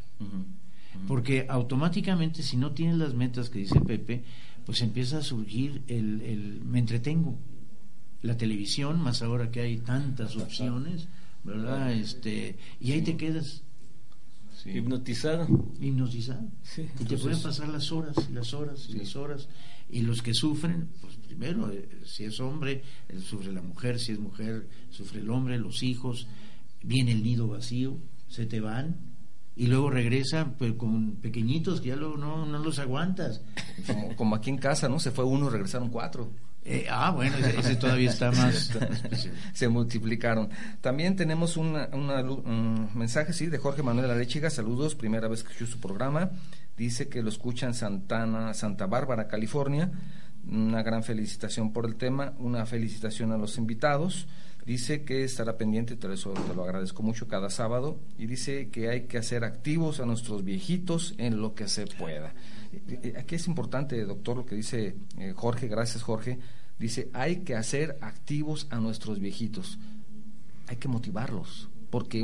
[1.07, 4.25] Porque automáticamente, si no tienes las metas que dice Pepe,
[4.65, 7.37] pues empieza a surgir el, el me entretengo.
[8.23, 11.09] La televisión, más ahora que hay tantas opciones,
[11.43, 11.93] ¿verdad?
[11.93, 13.63] Este, y ahí te quedas.
[14.65, 15.49] Hipnotizado.
[15.81, 16.47] Hipnotizado.
[17.01, 19.49] y te pueden pasar las horas, las horas, y las horas.
[19.93, 24.13] Y los que sufren, pues primero, eh, si es hombre, eh, sufre la mujer, si
[24.13, 26.27] es mujer, sufre el hombre, los hijos,
[26.83, 28.97] viene el nido vacío, se te van,
[29.55, 33.43] y luego regresa pues, con pequeñitos que ya lo, no, no los aguantas.
[34.17, 34.99] Como, aquí en casa, ¿no?
[34.99, 36.33] Se fue uno, regresaron cuatro.
[36.65, 38.71] Eh, ah, bueno, ese, todavía está más.
[39.53, 40.49] Se multiplicaron.
[40.81, 44.49] También tenemos una, un mensaje, sí, de Jorge Manuel Arechiga.
[44.49, 46.31] Saludos, primera vez que escucho su programa.
[46.77, 49.91] Dice que lo escucha en Santana, Santa Bárbara, California.
[50.47, 54.27] Una gran felicitación por el tema, una felicitación a los invitados.
[54.65, 58.91] Dice que estará pendiente, te eso te lo agradezco mucho cada sábado, y dice que
[58.91, 62.33] hay que hacer activos a nuestros viejitos en lo que se pueda.
[62.73, 66.39] Eh, eh, aquí es importante, doctor, lo que dice eh, Jorge, gracias Jorge,
[66.79, 69.81] dice, hay que hacer activos a nuestros viejitos,
[70.69, 72.23] hay que motivarlos, porque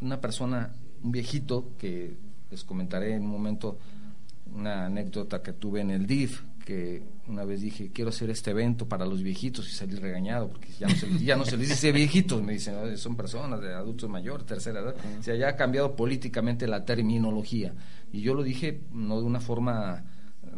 [0.00, 2.16] una persona, un viejito, que
[2.54, 3.78] les comentaré en un momento,
[4.54, 8.88] una anécdota que tuve en el DIF, que una vez dije, quiero hacer este evento
[8.88, 11.92] para los viejitos y salí regañado, porque ya no se, ya no se les dice
[11.92, 14.94] viejitos, me dicen, son personas de adultos mayores, tercera edad.
[15.18, 17.74] O sea, ya ha cambiado políticamente la terminología.
[18.12, 20.04] Y yo lo dije no de una forma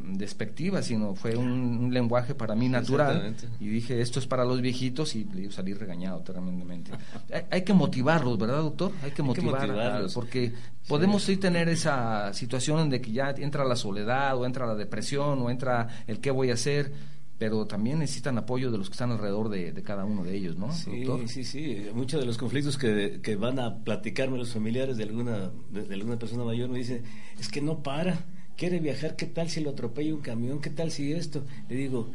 [0.03, 3.35] despectiva, sino fue un, lenguaje para mí natural.
[3.61, 6.91] Y dije, esto es para los viejitos y salí regañado tremendamente.
[7.51, 8.93] hay, que motivarlos, ¿verdad, doctor?
[9.03, 10.15] Hay que, motivarlos.
[10.15, 10.53] porque
[10.89, 11.37] podemos sí.
[11.37, 15.89] tener esa situación de que ya entra la soledad o entra la depresión o entra
[16.07, 16.93] el qué voy a hacer
[17.39, 20.73] pero también necesitan apoyo de los que están alrededor de, cada uno de ellos, ¿no?
[20.73, 21.87] Sí, sí, sí.
[21.95, 26.19] Muchos de los conflictos que, que, van a platicarme los familiares de alguna, de alguna
[26.19, 27.03] persona mayor me dicen,
[27.39, 28.25] es que no para
[28.57, 30.61] quiere viajar, ¿qué tal si lo atropella un camión?
[30.61, 31.45] ¿Qué tal si esto?
[31.69, 32.11] Le digo,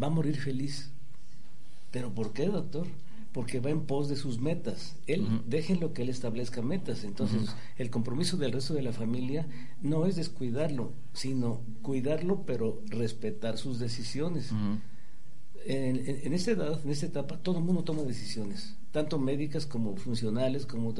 [0.00, 0.90] va a morir feliz.
[1.90, 2.86] ¿Pero por qué, doctor?
[3.32, 4.96] Porque va en pos de sus metas.
[5.06, 7.04] Él, déjenlo que él establezca metas.
[7.04, 9.46] Entonces, el compromiso del resto de la familia
[9.80, 14.52] no es descuidarlo, sino cuidarlo, pero respetar sus decisiones.
[15.66, 20.66] En, esta edad, en esta etapa, todo el mundo toma decisiones tanto médicas como funcionales,
[20.66, 20.94] como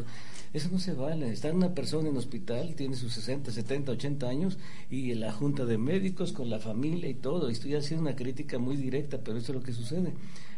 [0.52, 1.30] eso no se vale.
[1.30, 4.58] Está una persona en hospital, tiene sus 60, 70, 80 años
[4.90, 7.48] y la junta de médicos con la familia y todo.
[7.48, 10.14] Estoy haciendo una crítica muy directa, pero eso es lo que sucede.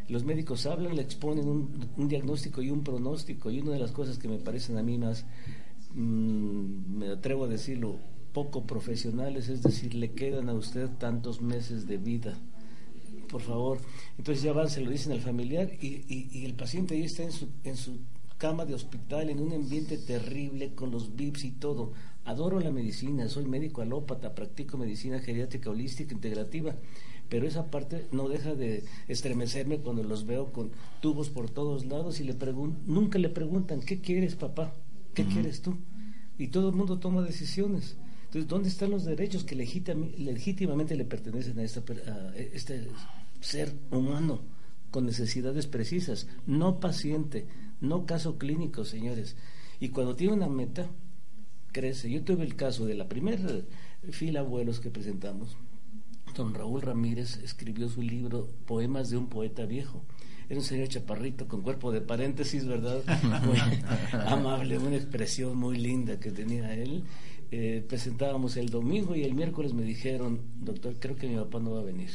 [0.08, 4.18] Los médicos hablan, le exponen un, diagnóstico y un pronóstico y una de las cosas
[4.18, 5.24] que me parecen a mí más,
[5.94, 7.98] mm, me atrevo a decirlo,
[8.32, 12.36] poco profesionales, es decir, le quedan a usted tantos meses de vida
[13.26, 13.78] por favor.
[14.18, 17.48] Entonces ya van, se lo dicen al familiar y, el paciente ahí está en su,
[17.64, 17.98] en su
[18.38, 21.92] cama de hospital, en un ambiente terrible, con los VIPs y todo.
[22.24, 26.74] Adoro la medicina, soy médico alópata, practico medicina geriátrica holística integrativa,
[27.28, 32.20] pero esa parte no deja de estremecerme cuando los veo con tubos por todos lados
[32.20, 32.34] y le
[32.86, 34.72] nunca le preguntan, ¿qué quieres papá?
[35.14, 35.76] ¿Qué quieres tú?
[36.38, 37.96] Y todo el mundo toma decisiones.
[38.34, 42.88] Entonces, ¿dónde están los derechos que legítimamente le pertenecen a, esta, a este
[43.40, 44.42] ser humano
[44.90, 47.46] con necesidades precisas, no paciente,
[47.80, 49.36] no caso clínico, señores.
[49.80, 50.88] Y cuando tiene una meta,
[51.72, 52.10] crece.
[52.10, 53.40] Yo tuve el caso de la primera
[54.10, 55.56] fila abuelos que presentamos.
[56.36, 60.04] Don Raúl Ramírez escribió su libro Poemas de un poeta viejo.
[60.48, 63.02] Era un señor chaparrito con cuerpo de paréntesis, ¿verdad?
[63.44, 63.58] Muy
[64.12, 67.04] amable, una expresión muy linda que tenía él.
[67.50, 71.72] Eh, presentábamos el domingo y el miércoles me dijeron, doctor, creo que mi papá no
[71.72, 72.10] va a venir.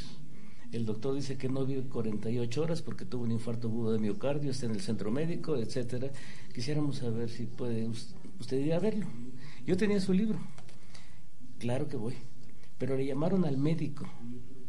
[0.71, 4.51] El doctor dice que no vive 48 horas porque tuvo un infarto agudo de miocardio,
[4.51, 6.11] está en el centro médico, etcétera.
[6.53, 7.87] Quisiéramos saber si puede
[8.39, 9.07] usted ir a verlo.
[9.65, 10.39] Yo tenía su libro.
[11.57, 12.13] Claro que voy.
[12.77, 14.05] Pero le llamaron al médico,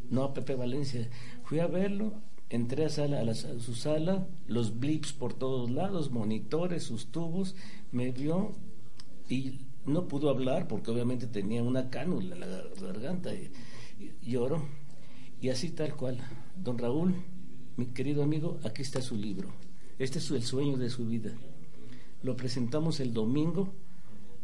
[0.08, 1.08] no a Pepe Valencia.
[1.44, 2.14] Fui a verlo,
[2.48, 7.54] entré a, sala, a, su sala, los blips por todos lados, monitores, sus tubos,
[7.92, 8.52] me vio
[9.28, 13.50] y no pudo hablar porque obviamente tenía una cánula en la garganta y
[14.22, 14.62] lloró
[15.40, 16.18] y así tal cual.
[16.56, 17.14] Don Raúl,
[17.76, 19.48] mi querido amigo, aquí está su libro.
[19.98, 21.32] Este es el sueño de su vida.
[22.22, 23.72] Lo presentamos el domingo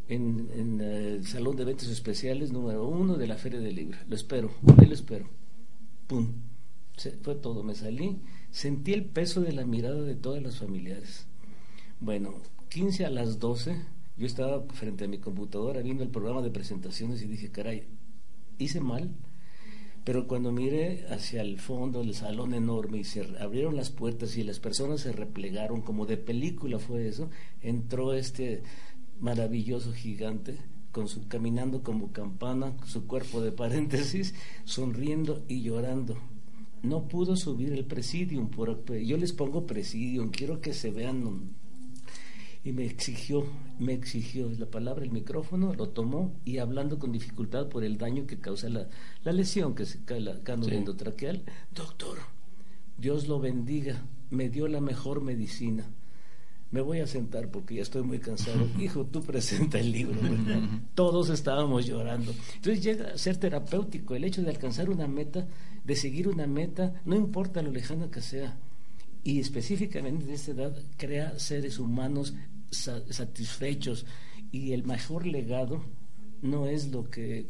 [0.08, 3.98] en, el Salón de Eventos Especiales número uno de la Feria del Libro.
[4.08, 5.28] Lo espero, ahí lo espero.
[6.06, 6.32] ¡Pum!
[7.22, 8.22] Fue todo, me salí.
[8.50, 11.26] Sentí el peso de la mirada de todas las familiares.
[12.00, 12.34] Bueno,
[12.70, 13.76] 15 a las 12,
[14.16, 17.84] yo estaba frente a mi computadora viendo el programa de presentaciones y dije, caray,
[18.58, 19.14] hice mal
[20.06, 24.44] pero cuando miré hacia el fondo del salón enorme y se abrieron las puertas y
[24.44, 27.28] las personas se replegaron, como de película fue eso,
[27.60, 28.62] entró este
[29.18, 30.58] maravilloso gigante
[30.92, 34.32] con su, caminando como campana, su cuerpo de paréntesis,
[34.64, 36.16] sonriendo y llorando.
[36.84, 41.24] No pudo subir el presidium, por, yo les pongo presidium, quiero que se vean
[42.66, 43.46] y me exigió,
[43.78, 48.26] me exigió la palabra, el micrófono, lo tomó y hablando con dificultad por el daño
[48.26, 48.88] que causa la,
[49.22, 52.18] la lesión que se cae la cánula endotraqueal, doctor,
[52.98, 55.88] Dios lo bendiga, me dio la mejor medicina.
[56.72, 58.68] Me voy a sentar porque ya estoy muy cansado.
[58.80, 60.20] Hijo, tú presenta el libro.
[60.96, 62.34] Todos estábamos llorando.
[62.56, 65.46] Entonces llega a ser terapéutico el hecho de alcanzar una meta,
[65.84, 68.58] de seguir una meta, no importa lo lejana que sea.
[69.22, 72.34] Y específicamente en esta edad crea seres humanos
[72.70, 74.06] satisfechos.
[74.52, 75.84] Y el mejor legado
[76.42, 77.46] no es lo que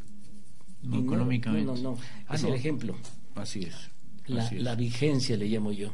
[0.83, 1.67] no, económicamente.
[1.67, 1.99] no no,
[2.29, 2.97] ah, es el ejemplo.
[3.35, 3.91] Así es
[4.29, 5.93] la, vigencia le llamo yo.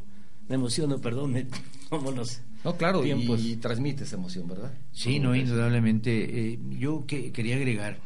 [0.48, 1.48] Me emociono perdón
[1.90, 6.52] vámonos no claro y, transmite esa emoción verdad sí no indudablemente.
[6.52, 7.98] Eh, yo que, quería agregar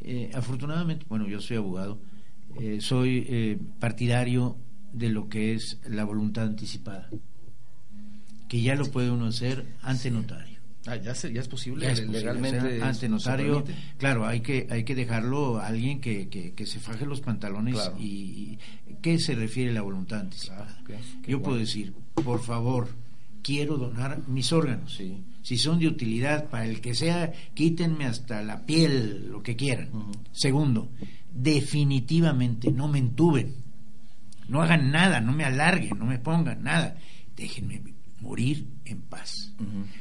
[0.00, 1.98] eh, afortunadamente bueno yo soy abogado
[2.60, 4.56] eh, soy partidario
[4.92, 7.10] de lo que es la voluntad anticipada
[8.54, 10.60] que ya lo puede uno hacer ante notario.
[10.86, 12.80] Ah, ya, ya es posible legalmente.
[12.80, 13.64] ante notario,
[13.98, 18.56] claro, hay que, hay que dejarlo a alguien que, que, se faje los pantalones y,
[19.02, 20.80] ¿Qué se refiere la voluntad anticipada?
[21.26, 22.90] Yo puedo decir, por favor,
[23.42, 25.02] quiero donar mis órganos.
[25.42, 29.88] Si son de utilidad para el que sea, quítenme hasta la piel, lo que quieran.
[30.30, 30.92] Segundo,
[31.32, 33.56] definitivamente no me entuben.
[34.46, 36.96] No hagan nada, no me alarguen, no me pongan nada.
[37.34, 37.93] Déjenme
[38.24, 39.52] morir en paz.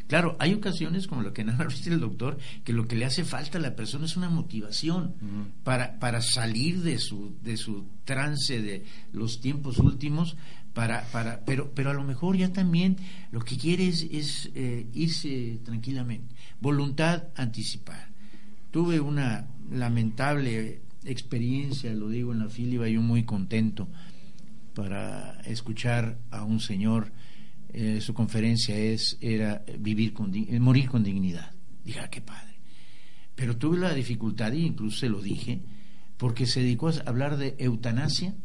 [0.07, 3.57] Claro, hay ocasiones, como lo que narra el doctor, que lo que le hace falta
[3.57, 5.13] a la persona es una motivación
[5.63, 10.37] para, para salir de su, de su trance de los tiempos últimos,
[10.73, 12.97] para, para, pero, pero a lo mejor ya también
[13.31, 16.33] lo que quiere es, eh, irse tranquilamente.
[16.61, 18.09] Voluntad anticipada.
[18.71, 23.89] Tuve una lamentable experiencia, lo digo en la fila, iba yo muy contento
[24.73, 27.11] para escuchar a un señor
[27.73, 31.51] eh, su conferencia es, era vivir con, eh, morir con dignidad.
[31.83, 32.53] Dije, ah, qué padre.
[33.35, 35.61] Pero tuve la dificultad, y incluso se lo dije,
[36.17, 38.35] porque se dedicó a hablar de eutanasia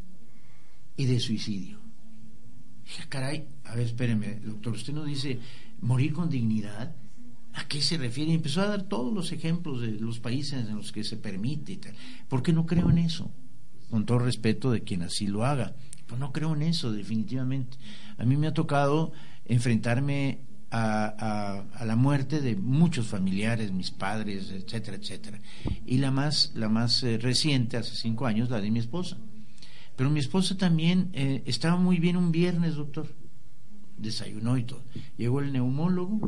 [0.97, 1.79] y de suicidio.
[2.83, 5.39] Dije, caray, a ver, espéreme, doctor, usted no dice
[5.81, 6.95] morir con dignidad.
[7.53, 8.31] ¿A qué se refiere?
[8.31, 11.73] Y empezó a dar todos los ejemplos de los países en los que se permite
[11.73, 11.93] y tal.
[12.27, 13.31] ¿Por qué no creo en eso?
[13.91, 15.75] Con todo respeto de quien así lo haga.
[16.09, 17.77] Pues no creo en eso, definitivamente.
[18.17, 19.13] A mí me ha tocado
[19.45, 20.39] enfrentarme
[20.71, 25.39] a, la muerte de muchos familiares, mis padres, etcétera, etcétera.
[25.85, 29.17] Y la más, la más eh, reciente, hace cinco años, la de mi esposa.
[29.95, 33.13] Pero mi esposa también eh, estaba muy bien un viernes, doctor.
[33.97, 34.81] Desayunó y todo.
[35.15, 36.21] Llegó el neumólogo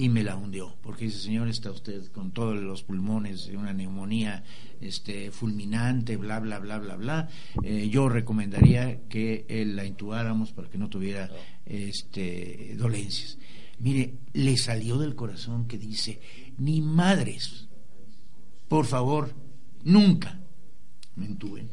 [0.00, 4.42] y me la hundió, porque dice, señor, está usted con todos los pulmones una neumonía
[4.80, 7.28] este, fulminante, bla, bla, bla, bla, bla.
[7.62, 11.28] Eh, yo recomendaría que la intubáramos para que no tuviera
[11.66, 13.36] este, dolencias.
[13.78, 16.18] Mire, le salió del corazón que dice,
[16.56, 17.68] ni madres,
[18.68, 19.34] por favor,
[19.84, 20.40] nunca
[21.14, 21.68] me intuben.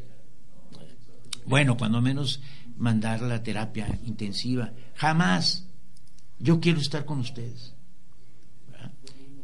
[1.45, 2.41] Bueno, cuando menos
[2.75, 5.63] mandar la terapia intensiva, jamás.
[6.39, 7.76] Yo quiero estar con ustedes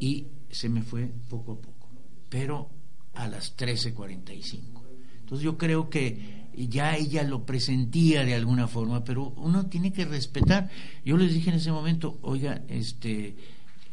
[0.03, 1.87] y se me fue poco a poco,
[2.27, 2.69] pero
[3.13, 4.81] a las 13.45.
[5.21, 10.03] Entonces yo creo que ya ella lo presentía de alguna forma, pero uno tiene que
[10.03, 10.69] respetar.
[11.05, 13.37] Yo les dije en ese momento, oiga, este,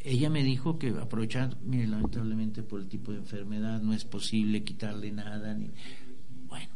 [0.03, 4.65] ella me dijo que aprovechando, mire, lamentablemente por el tipo de enfermedad no es posible
[4.65, 5.71] quitarle nada, ni
[6.49, 6.73] bueno,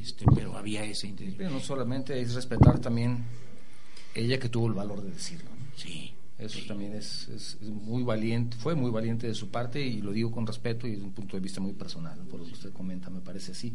[0.00, 1.38] este, pero había esa intención.
[1.38, 3.24] Pero no solamente es respetar también
[4.14, 5.50] ella que tuvo el valor de decirlo.
[5.74, 6.14] Sí.
[6.40, 10.30] Eso también es, es, muy valiente, fue muy valiente de su parte y lo digo
[10.30, 13.10] con respeto y desde un punto de vista muy personal, por lo que usted comenta,
[13.10, 13.74] me parece así.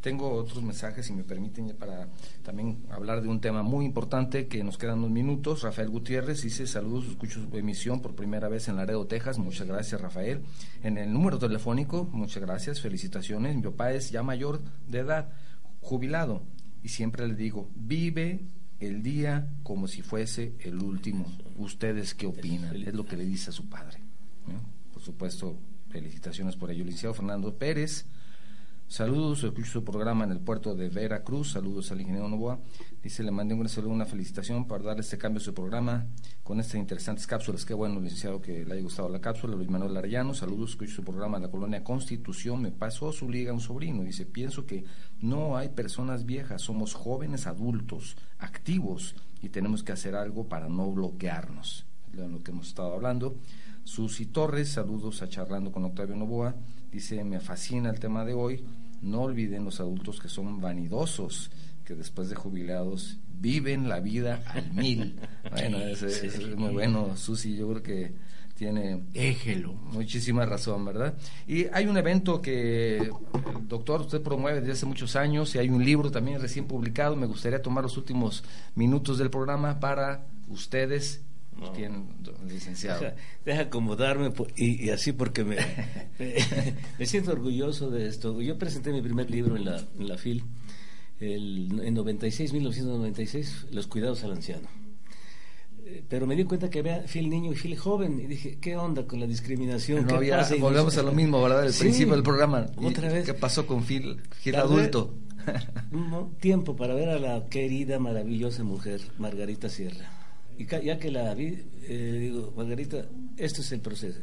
[0.00, 2.08] Tengo otros mensajes, si me permiten, para
[2.44, 5.62] también hablar de un tema muy importante que nos quedan unos minutos.
[5.62, 9.38] Rafael Gutiérrez dice, saludos, escucho su emisión por primera vez en Laredo, Texas.
[9.38, 10.42] Muchas gracias, Rafael.
[10.84, 13.56] En el número telefónico, muchas gracias, felicitaciones.
[13.56, 15.32] Mi papá es ya mayor de edad,
[15.80, 16.44] jubilado,
[16.84, 18.46] y siempre le digo, vive
[18.80, 21.26] el día como si fuese el último.
[21.56, 22.76] ¿Ustedes qué opinan?
[22.76, 23.98] Es lo que le dice a su padre.
[24.92, 26.84] Por supuesto, felicitaciones por ello.
[26.84, 28.06] Licenciado Fernando Pérez,
[28.98, 32.58] saludos, escucho su programa en el puerto de Veracruz, saludos al ingeniero Novoa.
[33.00, 36.08] Dice, le mandé un saludo, una felicitación para darle este cambio a su programa
[36.42, 37.64] con estas interesantes cápsulas.
[37.64, 39.54] Qué bueno, licenciado, que le haya gustado la cápsula.
[39.54, 42.60] Luis Manuel Arellano, saludos, escucho su programa en la colonia Constitución.
[42.60, 44.02] Me pasó su liga un sobrino.
[44.02, 44.82] Dice, pienso que
[45.20, 50.90] no hay personas viejas, somos jóvenes adultos, activos, y tenemos que hacer algo para no
[50.90, 51.86] bloquearnos.
[52.10, 53.36] De lo que hemos estado hablando.
[53.84, 56.56] Susi Torres, saludos a Charlando con Octavio Novoa.
[56.90, 58.64] Dice, me fascina el tema de hoy.
[59.02, 61.50] No olviden los adultos que son vanidosos
[61.84, 65.18] que después de jubilados viven la vida al mil.
[65.50, 68.12] bueno, es, muy bueno, Susi, yo creo que
[68.54, 69.72] tiene Éjelo.
[69.72, 71.14] muchísima razón, ¿verdad?
[71.46, 73.10] Y hay un evento que
[73.68, 77.14] doctor usted promueve desde hace muchos años y hay un libro también recién publicado.
[77.14, 78.42] Me gustaría tomar los últimos
[78.74, 81.22] minutos del programa para ustedes
[82.46, 83.12] licenciado.
[83.44, 85.56] Deja, acomodarme y, así porque me,
[86.98, 88.40] me, siento orgulloso de esto.
[88.40, 90.44] Yo presenté mi primer libro en la, en la FIL
[91.20, 94.68] el, en 96, 1996, los cuidados al anciano.
[95.84, 98.76] Eh, pero me di cuenta que había fiel niño y fiel joven y dije, ¿qué
[98.76, 100.06] onda con la discriminación?
[100.06, 101.66] No había, volvemos a lo mismo, ¿verdad?
[101.66, 102.66] El principio del programa.
[102.76, 103.24] Otra vez.
[103.24, 104.20] ¿Qué pasó con Phil
[104.54, 105.14] adulto?
[106.40, 110.17] tiempo para ver a la querida, maravillosa mujer, Margarita Sierra.
[110.58, 113.06] Y ya que la vi, eh, digo, Margarita,
[113.36, 114.18] esto es el proceso.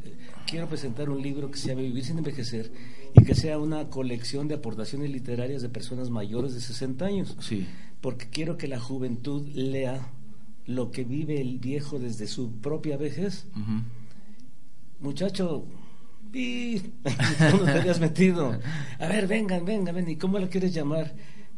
[0.46, 2.70] Quiero presentar un libro que se llama Vivir sin envejecer
[3.14, 7.38] y que sea una colección de aportaciones literarias de personas mayores de 60 años.
[7.40, 7.66] Sí.
[8.02, 10.12] Porque quiero que la juventud lea
[10.66, 13.48] lo que vive el viejo desde su propia vejez.
[15.00, 15.66] muchacho,
[16.34, 16.82] ¿dónde
[17.72, 18.60] te habías metido?
[19.00, 21.16] A ver, vengan, vengan, ven, ¿y cómo lo quieres llamar?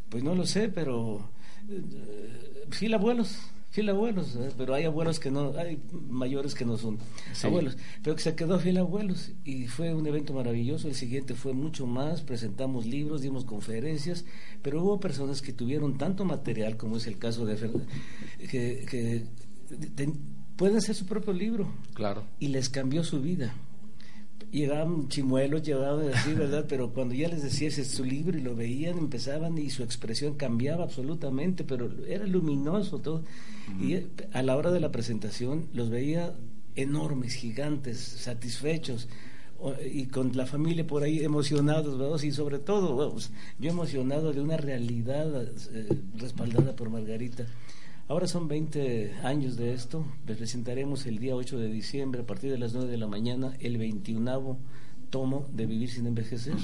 [0.08, 1.32] Pues no lo sé, pero...
[1.68, 3.40] Eh, abuelos
[3.70, 4.52] fiel abuelos, ¿eh?
[4.58, 6.98] pero hay abuelos que no, hay mayores que no son
[7.44, 10.88] abuelos, pero que se quedó fiel abuelos y fue un evento maravilloso.
[10.88, 14.26] El siguiente fue mucho más, presentamos libros, dimos conferencias,
[14.62, 17.58] pero hubo personas que tuvieron tanto material, como es el caso de
[18.50, 19.24] que, que
[20.56, 21.68] pueden hacer su propio libro.
[21.94, 22.24] Claro.
[22.40, 23.54] Y les cambió su vida
[24.52, 26.66] llegaban chimuelos, llegaban así, ¿verdad?
[26.68, 29.84] Pero cuando ya les decía ese es su libro y lo veían, empezaban y su
[29.84, 33.24] expresión cambiaba absolutamente, pero era luminoso todo.
[33.82, 33.98] Y
[34.32, 36.34] a la hora de la presentación los veía
[36.76, 39.10] enormes, gigantes, satisfechos
[39.92, 42.22] y con la familia por ahí emocionados, ¿verdad?
[42.22, 43.16] Y sobre todo,
[43.60, 47.46] yo emocionado de una realidad eh, respaldada por Margarita.
[48.10, 50.06] Ahora son 20 años de esto.
[50.26, 53.54] Les presentaremos el día 8 de diciembre, a partir de las 9 de la mañana,
[53.60, 54.58] el 21
[55.10, 56.56] tomo de Vivir sin Envejecer.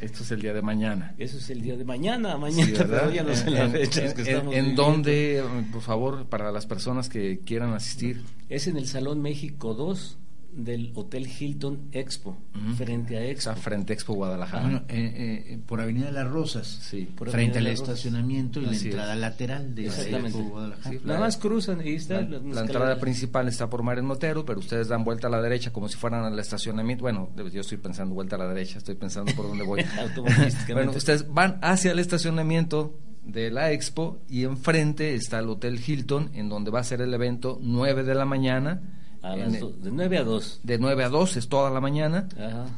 [0.00, 1.14] Esto es el día de mañana.
[1.16, 4.54] Eso es el día de mañana, mañana, pero ya no sé las fechas que estamos
[4.54, 5.42] ¿En dónde,
[5.72, 8.24] por favor, para las personas que quieran asistir?
[8.48, 10.18] Es en el Salón México 2,
[10.52, 12.36] del Hotel Hilton Expo,
[12.76, 13.54] frente a Expo.
[13.54, 14.84] frente a Expo Guadalajara.
[14.88, 17.08] Eh, eh, por Avenida de las Rosas, sí.
[17.16, 20.96] frente al estacionamiento y la entrada lateral de Expo Guadalajara.
[21.04, 25.04] Nada más cruzan y está la, entrada principal está por Mares Motero, pero ustedes dan
[25.04, 27.02] vuelta a la derecha como si fueran al estacionamiento.
[27.02, 29.84] Bueno, yo estoy pensando vuelta a la derecha, estoy pensando por dónde voy.
[30.72, 36.30] bueno, ustedes van hacia el estacionamiento de la expo y enfrente está el Hotel Hilton,
[36.34, 40.60] en donde va a ser el evento 9 de la mañana de 9 a 2.
[40.62, 42.28] De 9 a 2 es toda la mañana.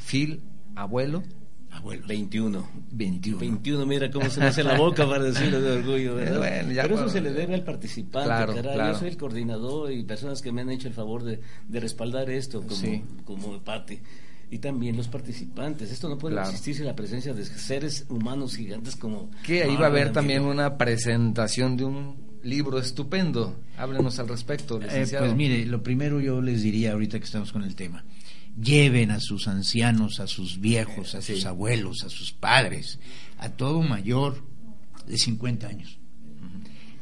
[0.05, 0.41] Phil,
[0.75, 1.23] abuelo.
[1.71, 2.05] Abuelo.
[2.07, 2.69] 21.
[2.91, 3.39] 21.
[3.39, 6.65] 21, mira cómo se me hace la boca para decirlo de orgullo, ¿verdad?
[6.67, 10.51] Pero eso se le debe al participante, claro, Yo soy el coordinador y personas que
[10.51, 14.01] me han hecho el favor de, de respaldar esto como, como Pati
[14.51, 15.93] y también los participantes.
[15.93, 19.31] Esto no puede existir sin la presencia de seres humanos gigantes como...
[19.45, 23.61] Que ahí va a haber también una presentación de un libro estupendo.
[23.77, 27.63] Háblenos al respecto, eh, pues mire, lo primero yo les diría ahorita que estamos con
[27.63, 28.05] el tema.
[28.61, 32.99] Lleven a sus ancianos, a sus viejos, a sus abuelos, a sus padres,
[33.39, 34.45] a todo mayor
[35.07, 36.01] de 50 años.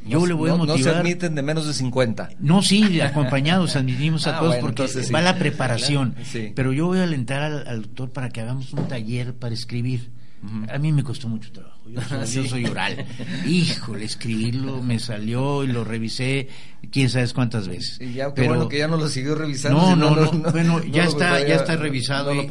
[0.07, 0.78] Yo le voy a motivar.
[0.78, 2.30] No se admiten de menos de 50.
[2.41, 6.14] No, sí, acompañados admitimos a ah, todos porque va la preparación.
[6.55, 10.11] Pero yo voy a alentar al, doctor para que hagamos un taller para escribir.
[10.68, 11.78] A mí me costó mucho trabajo.
[12.30, 13.05] Yo soy, oral.
[13.47, 16.49] Híjole, escribirlo me salió y lo revisé
[16.91, 17.99] quién sabe cuántas veces.
[18.14, 19.97] ya, Pero, bueno que ya no lo siguió revisando.
[19.97, 22.47] No, no, no, bueno, ya está, ya está revisado y,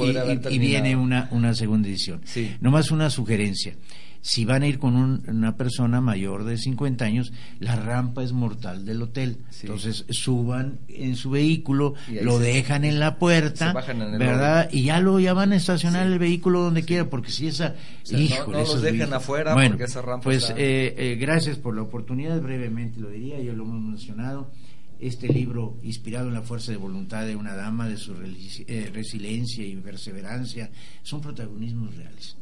[0.49, 2.21] y, viene una, una segunda edición.
[2.25, 2.55] Sí.
[2.59, 3.75] Nomás una sugerencia
[4.21, 8.85] si van a ir con una persona mayor de 50 años, la rampa es mortal
[8.85, 9.37] del hotel.
[9.61, 14.69] Entonces suban en su vehículo, lo dejan en la puerta, ¿verdad?
[14.71, 17.75] Y ya lo ya van a estacionar el vehículo donde quiera, porque si esa...
[18.11, 22.99] no, los dejen afuera porque esa rampa Pues eh, eh, gracias por la oportunidad, brevemente
[22.99, 24.51] lo diría, ya lo hemos mencionado
[24.99, 29.65] este libro inspirado en la fuerza de voluntad de una dama, de su eh, resiliencia
[29.65, 30.69] y perseverancia,
[31.03, 32.35] son protagonismos reales.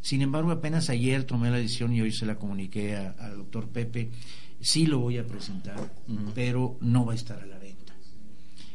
[0.00, 4.10] Sin embargo, apenas ayer tomé la decisión y hoy se la comuniqué al doctor Pepe,
[4.60, 5.92] sí lo voy a presentar,
[6.34, 7.94] pero no va a estar a la venta.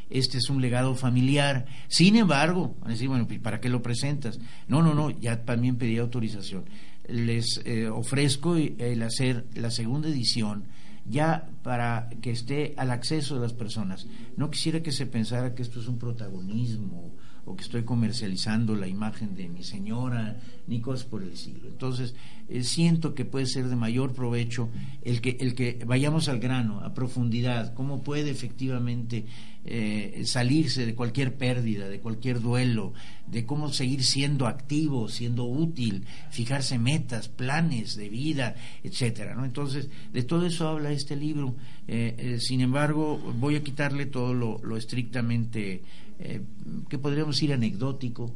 [0.08, 1.66] Este es un legado familiar.
[1.88, 4.38] Sin embargo, van a decir, bueno, ¿para qué lo presentas?
[4.68, 6.64] No, no, no, ya también pedí autorización.
[7.08, 10.64] Les eh, ofrezco el hacer la segunda edición
[11.08, 14.06] ya para que esté al acceso de las personas.
[14.36, 17.14] No quisiera que se pensara que esto es un protagonismo
[17.46, 20.36] o que estoy comercializando la imagen de mi señora,
[20.66, 21.68] ni cosas por el estilo.
[21.68, 22.14] Entonces,
[22.48, 24.68] eh, siento que puede ser de mayor provecho
[25.02, 29.26] el que, el que vayamos al grano, a profundidad, cómo puede efectivamente
[29.64, 32.94] eh, salirse de cualquier pérdida, de cualquier duelo,
[33.28, 39.36] de cómo seguir siendo activo, siendo útil, fijarse metas, planes de vida, etcétera.
[39.36, 39.44] ¿no?
[39.44, 41.54] Entonces, de todo eso habla este libro.
[41.86, 45.82] Eh, sin embargo, voy a quitarle todo lo estrictamente
[46.18, 46.42] eh,
[46.88, 48.32] que podríamos decir anecdótico.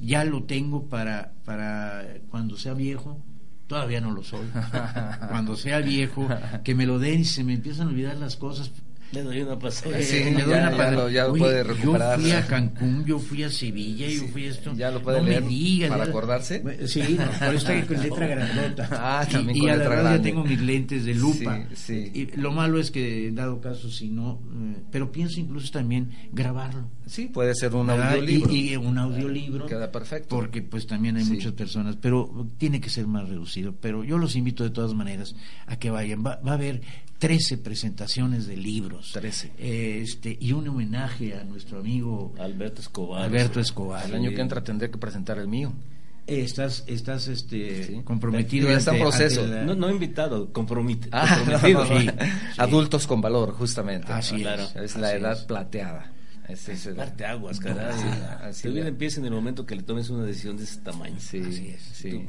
[0.00, 3.18] Ya lo tengo para, para cuando sea viejo,
[3.66, 4.46] todavía no lo soy.
[5.28, 6.28] cuando sea viejo,
[6.64, 8.70] que me lo den y se me empiezan a olvidar las cosas,
[9.10, 10.02] le doy una pasada.
[10.02, 11.10] Sí, le doy una pasada.
[11.10, 12.18] Ya, lo, puede recuperar.
[12.18, 14.74] Yo fui a Cancún, yo fui a Sevilla, yo fui a esto.
[14.74, 16.62] Ya lo puede no leer para acordarse.
[16.86, 18.88] Sí, no, por eso estoy con letra grandota.
[18.92, 20.18] Ah, también y, con y letra a la grande.
[20.18, 21.66] ya tengo mis lentes de lupa.
[21.74, 22.12] Sí, sí.
[22.14, 24.42] Y lo malo es que, dado caso, si no.
[24.52, 26.88] Eh, pero pienso incluso también grabarlo.
[27.06, 28.52] Sí, puede ser un audiolibro.
[28.52, 29.66] Y, y, un audiolibro.
[29.66, 30.28] Queda perfecto.
[30.36, 33.74] Porque pues también hay muchas personas, pero tiene que ser más reducido.
[33.80, 35.34] Pero yo los invito de todas maneras
[35.66, 36.22] a que vayan.
[36.24, 36.82] Va, va a haber
[37.18, 39.10] 13 presentaciones de libros.
[39.12, 39.52] 13.
[39.58, 43.22] este, y un homenaje a nuestro amigo Alberto Escobar.
[43.24, 44.04] Alberto Escobar.
[44.06, 45.72] El año que entra tendré que presentar el mío.
[46.26, 48.00] Estás, estás este, Sí.
[48.04, 48.68] comprometido.
[48.68, 49.46] Ya está en proceso.
[49.46, 51.84] la- No, no invitado, compromite- Ah, comprometido.
[51.84, 52.28] no, no, sí, sí.
[52.58, 54.12] Adultos con valor, justamente.
[54.12, 54.62] Así es, Claro.
[54.76, 55.40] Es la así edad es.
[55.40, 56.12] plateada.
[56.46, 57.94] Es el- Darte aguas, caray.
[57.98, 58.08] Sí,
[58.42, 58.86] así es.
[58.86, 61.16] empieza en el momento que le tomes una decisión de ese tamaño.
[61.18, 61.82] Sí, Así es.
[61.94, 62.26] sí.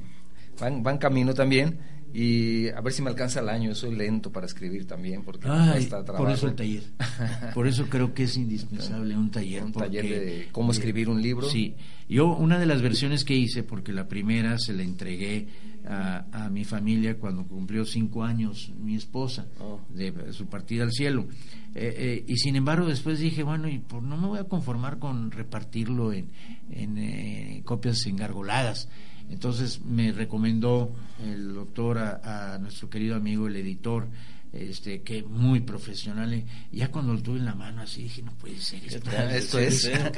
[0.60, 1.78] Van, van camino también
[2.14, 3.74] y a ver si me alcanza el año.
[3.76, 6.30] Soy lento para escribir también porque Ay, por trabajo.
[6.30, 6.84] eso el taller.
[7.54, 9.64] Por eso creo que es indispensable un taller.
[9.64, 11.48] Un taller de cómo escribir un libro.
[11.50, 11.76] Sí.
[12.08, 15.48] Yo, una de las versiones que hice, porque la primera se la entregué
[15.88, 19.80] a, a mi familia cuando cumplió cinco años mi esposa, Oh.
[19.90, 21.28] de su partida al cielo.
[21.76, 24.98] Eh, eh, y sin embargo, después dije, bueno, y por, no me voy a conformar
[24.98, 26.30] con repartirlo en,
[26.72, 28.90] en eh, copias engargoladas.
[29.30, 34.08] Entonces me recomendó el doctor a, a nuestro querido amigo, el editor,
[34.52, 36.34] este que muy profesional.
[36.34, 39.12] eh, Ya cuando lo tuve en la mano así dije, no puede ser esto.
[39.20, 39.86] Esto es.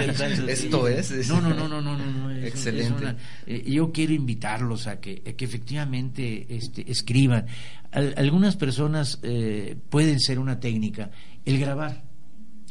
[0.48, 1.28] Esto es.
[1.28, 3.16] No, no, no, no, no, no, Excelente.
[3.46, 7.46] eh, yo quiero invitarlos a que, a que efectivamente este, escriban.
[7.92, 11.12] Al- algunas personas eh, pueden ser una técnica
[11.44, 12.10] el grabar.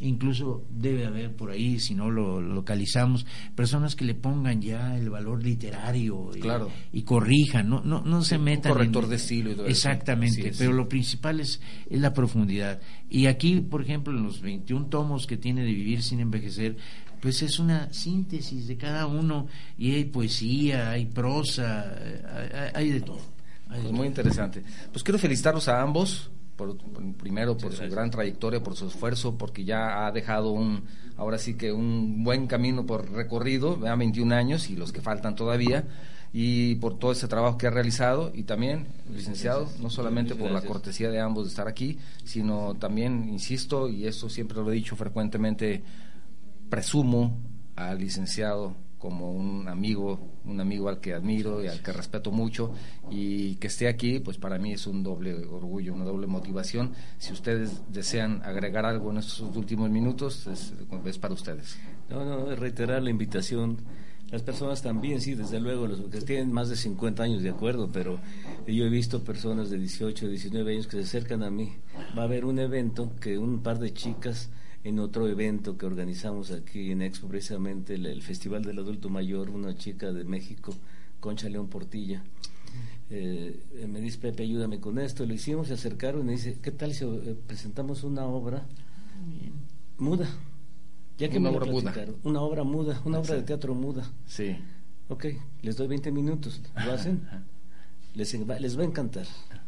[0.02, 5.10] Incluso debe haber por ahí, si no lo localizamos, personas que le pongan ya el
[5.10, 6.70] valor literario y, Claro.
[6.92, 8.72] y corrijan, no, no, no se un metan.
[8.72, 9.70] corrector en- de estilo y todo eso.
[9.70, 10.56] Exactamente, Así es.
[10.58, 12.80] pero lo principal es, es la profundidad.
[13.08, 16.76] Y aquí, por ejemplo, en los 21 tomos que tiene de Vivir sin envejecer,
[17.20, 19.46] pues es una síntesis de cada uno
[19.76, 22.22] y hay poesía, hay prosa, eh,
[22.74, 23.20] hay, hay de todo.
[23.68, 23.92] Hay de Pues todo.
[23.92, 24.62] muy interesante.
[24.90, 26.30] Pues quiero felicitarlos a ambos,
[26.60, 26.76] por,
[27.16, 30.84] primero por su gran trayectoria, por su esfuerzo, porque ya ha dejado un,
[31.16, 35.34] ahora sí que un buen camino por recorrido, ya 21 años y los que faltan
[35.34, 35.84] todavía,
[36.34, 40.60] y por todo ese trabajo que ha realizado, y también, licenciado, no solamente por la
[40.60, 44.96] cortesía de ambos de estar aquí, sino también, insisto, y esto siempre lo he dicho
[44.96, 45.82] frecuentemente,
[46.68, 47.38] presumo
[47.74, 52.72] al licenciado como un amigo, un amigo al que admiro y al que respeto mucho
[53.10, 56.92] y que esté aquí, pues para mí es un doble orgullo, una doble motivación.
[57.18, 60.74] Si ustedes desean agregar algo en estos últimos minutos, es,
[61.06, 61.78] es para ustedes.
[62.10, 63.78] No, no, reiterar la invitación.
[64.30, 67.88] Las personas también, sí, desde luego, los que tienen más de 50 años, de acuerdo,
[67.90, 68.20] pero
[68.66, 71.72] yo he visto personas de 18, 19 años que se acercan a mí.
[72.16, 74.50] Va a haber un evento que un par de chicas
[74.84, 79.50] en otro evento que organizamos aquí en Expo, precisamente el, el Festival del Adulto Mayor,
[79.50, 80.74] una chica de México,
[81.20, 82.22] Concha León Portilla.
[83.10, 85.26] Eh, me dice, Pepe, ayúdame con esto.
[85.26, 88.64] Lo hicimos, se acercaron y me dice, ¿qué tal si eh, presentamos una obra
[89.98, 90.28] muda?
[91.18, 91.82] Ya que Una me lo obra muda.
[91.92, 92.16] platicaron.
[92.22, 94.10] Una obra muda, una obra de teatro muda.
[94.26, 94.56] Sí.
[95.08, 95.26] Ok,
[95.62, 96.62] les doy 20 minutos.
[96.86, 97.20] ¿Lo hacen?
[98.14, 99.26] Les, les va a encantar.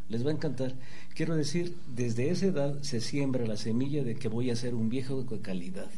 [0.08, 0.74] Les va a encantar.
[1.14, 4.88] Quiero decir, desde esa edad se siembra la semilla de que voy a ser un
[4.88, 5.90] viejo de calidad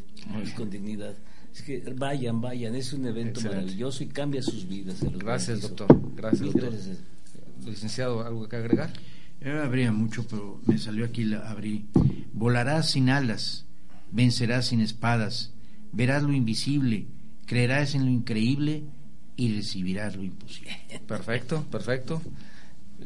[0.45, 1.15] y con dignidad.
[1.53, 2.75] Es que vayan, vayan.
[2.75, 3.63] Es un evento Excelente.
[3.63, 4.99] maravilloso y cambia sus vidas.
[4.99, 5.89] se los Gracias, doctor.
[6.17, 6.71] Gracias, doctor.
[6.73, 6.99] gracias.
[7.65, 8.93] Licenciado, ¿algo que agregar?
[9.41, 11.87] Yo habría mucho, pero me salió aquí, la abrí.
[12.33, 13.67] Volarás sin alas,
[14.11, 15.53] vencerás sin espadas,
[15.93, 17.07] verás lo invisible,
[17.47, 18.85] creerás en lo increíble
[19.37, 20.77] y recibirás lo imposible.
[21.07, 22.23] Perfecto, perfecto.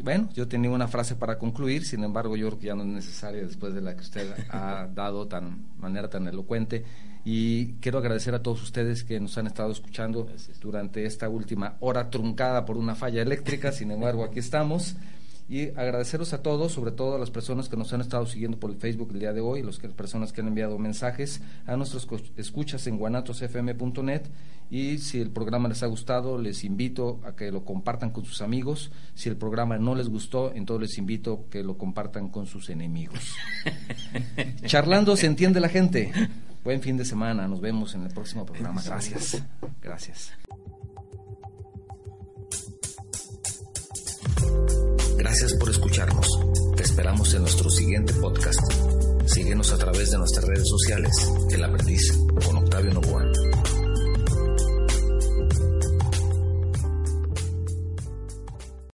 [0.03, 2.89] Bueno, yo tenía una frase para concluir, sin embargo, yo creo que ya no es
[2.89, 6.85] necesaria después de la que usted ha dado tan manera tan elocuente.
[7.25, 10.29] Y quiero agradecer a todos ustedes que nos han estado escuchando
[10.61, 13.73] durante esta última hora truncada por una falla eléctrica.
[13.73, 14.97] Sin embargo, aquí estamos.
[15.49, 18.71] Y agradeceros a todos, sobre todo a las personas que nos han estado siguiendo por
[18.71, 22.87] el Facebook el día de hoy, las personas que han enviado mensajes, a nuestros escuchas
[22.87, 24.23] en guanatosfm.net.
[24.71, 28.43] Y si el programa les ha gustado, les invito a que lo compartan con sus
[28.43, 28.93] amigos.
[29.15, 32.69] Si el programa no les gustó, entonces les invito a que lo compartan con sus
[32.69, 33.35] enemigos.
[34.67, 36.13] Charlando se entiende la gente.
[36.63, 37.49] Buen fin de semana.
[37.49, 38.83] Nos vemos en el próximo programa.
[38.85, 39.43] Gracias.
[39.81, 40.33] Gracias.
[45.19, 46.27] Gracias por escucharnos.
[46.77, 48.61] Te esperamos en nuestro siguiente podcast.
[49.27, 51.13] Síguenos a través de nuestras redes sociales.
[51.51, 52.17] El aprendiz
[52.47, 53.25] con Octavio Novoa.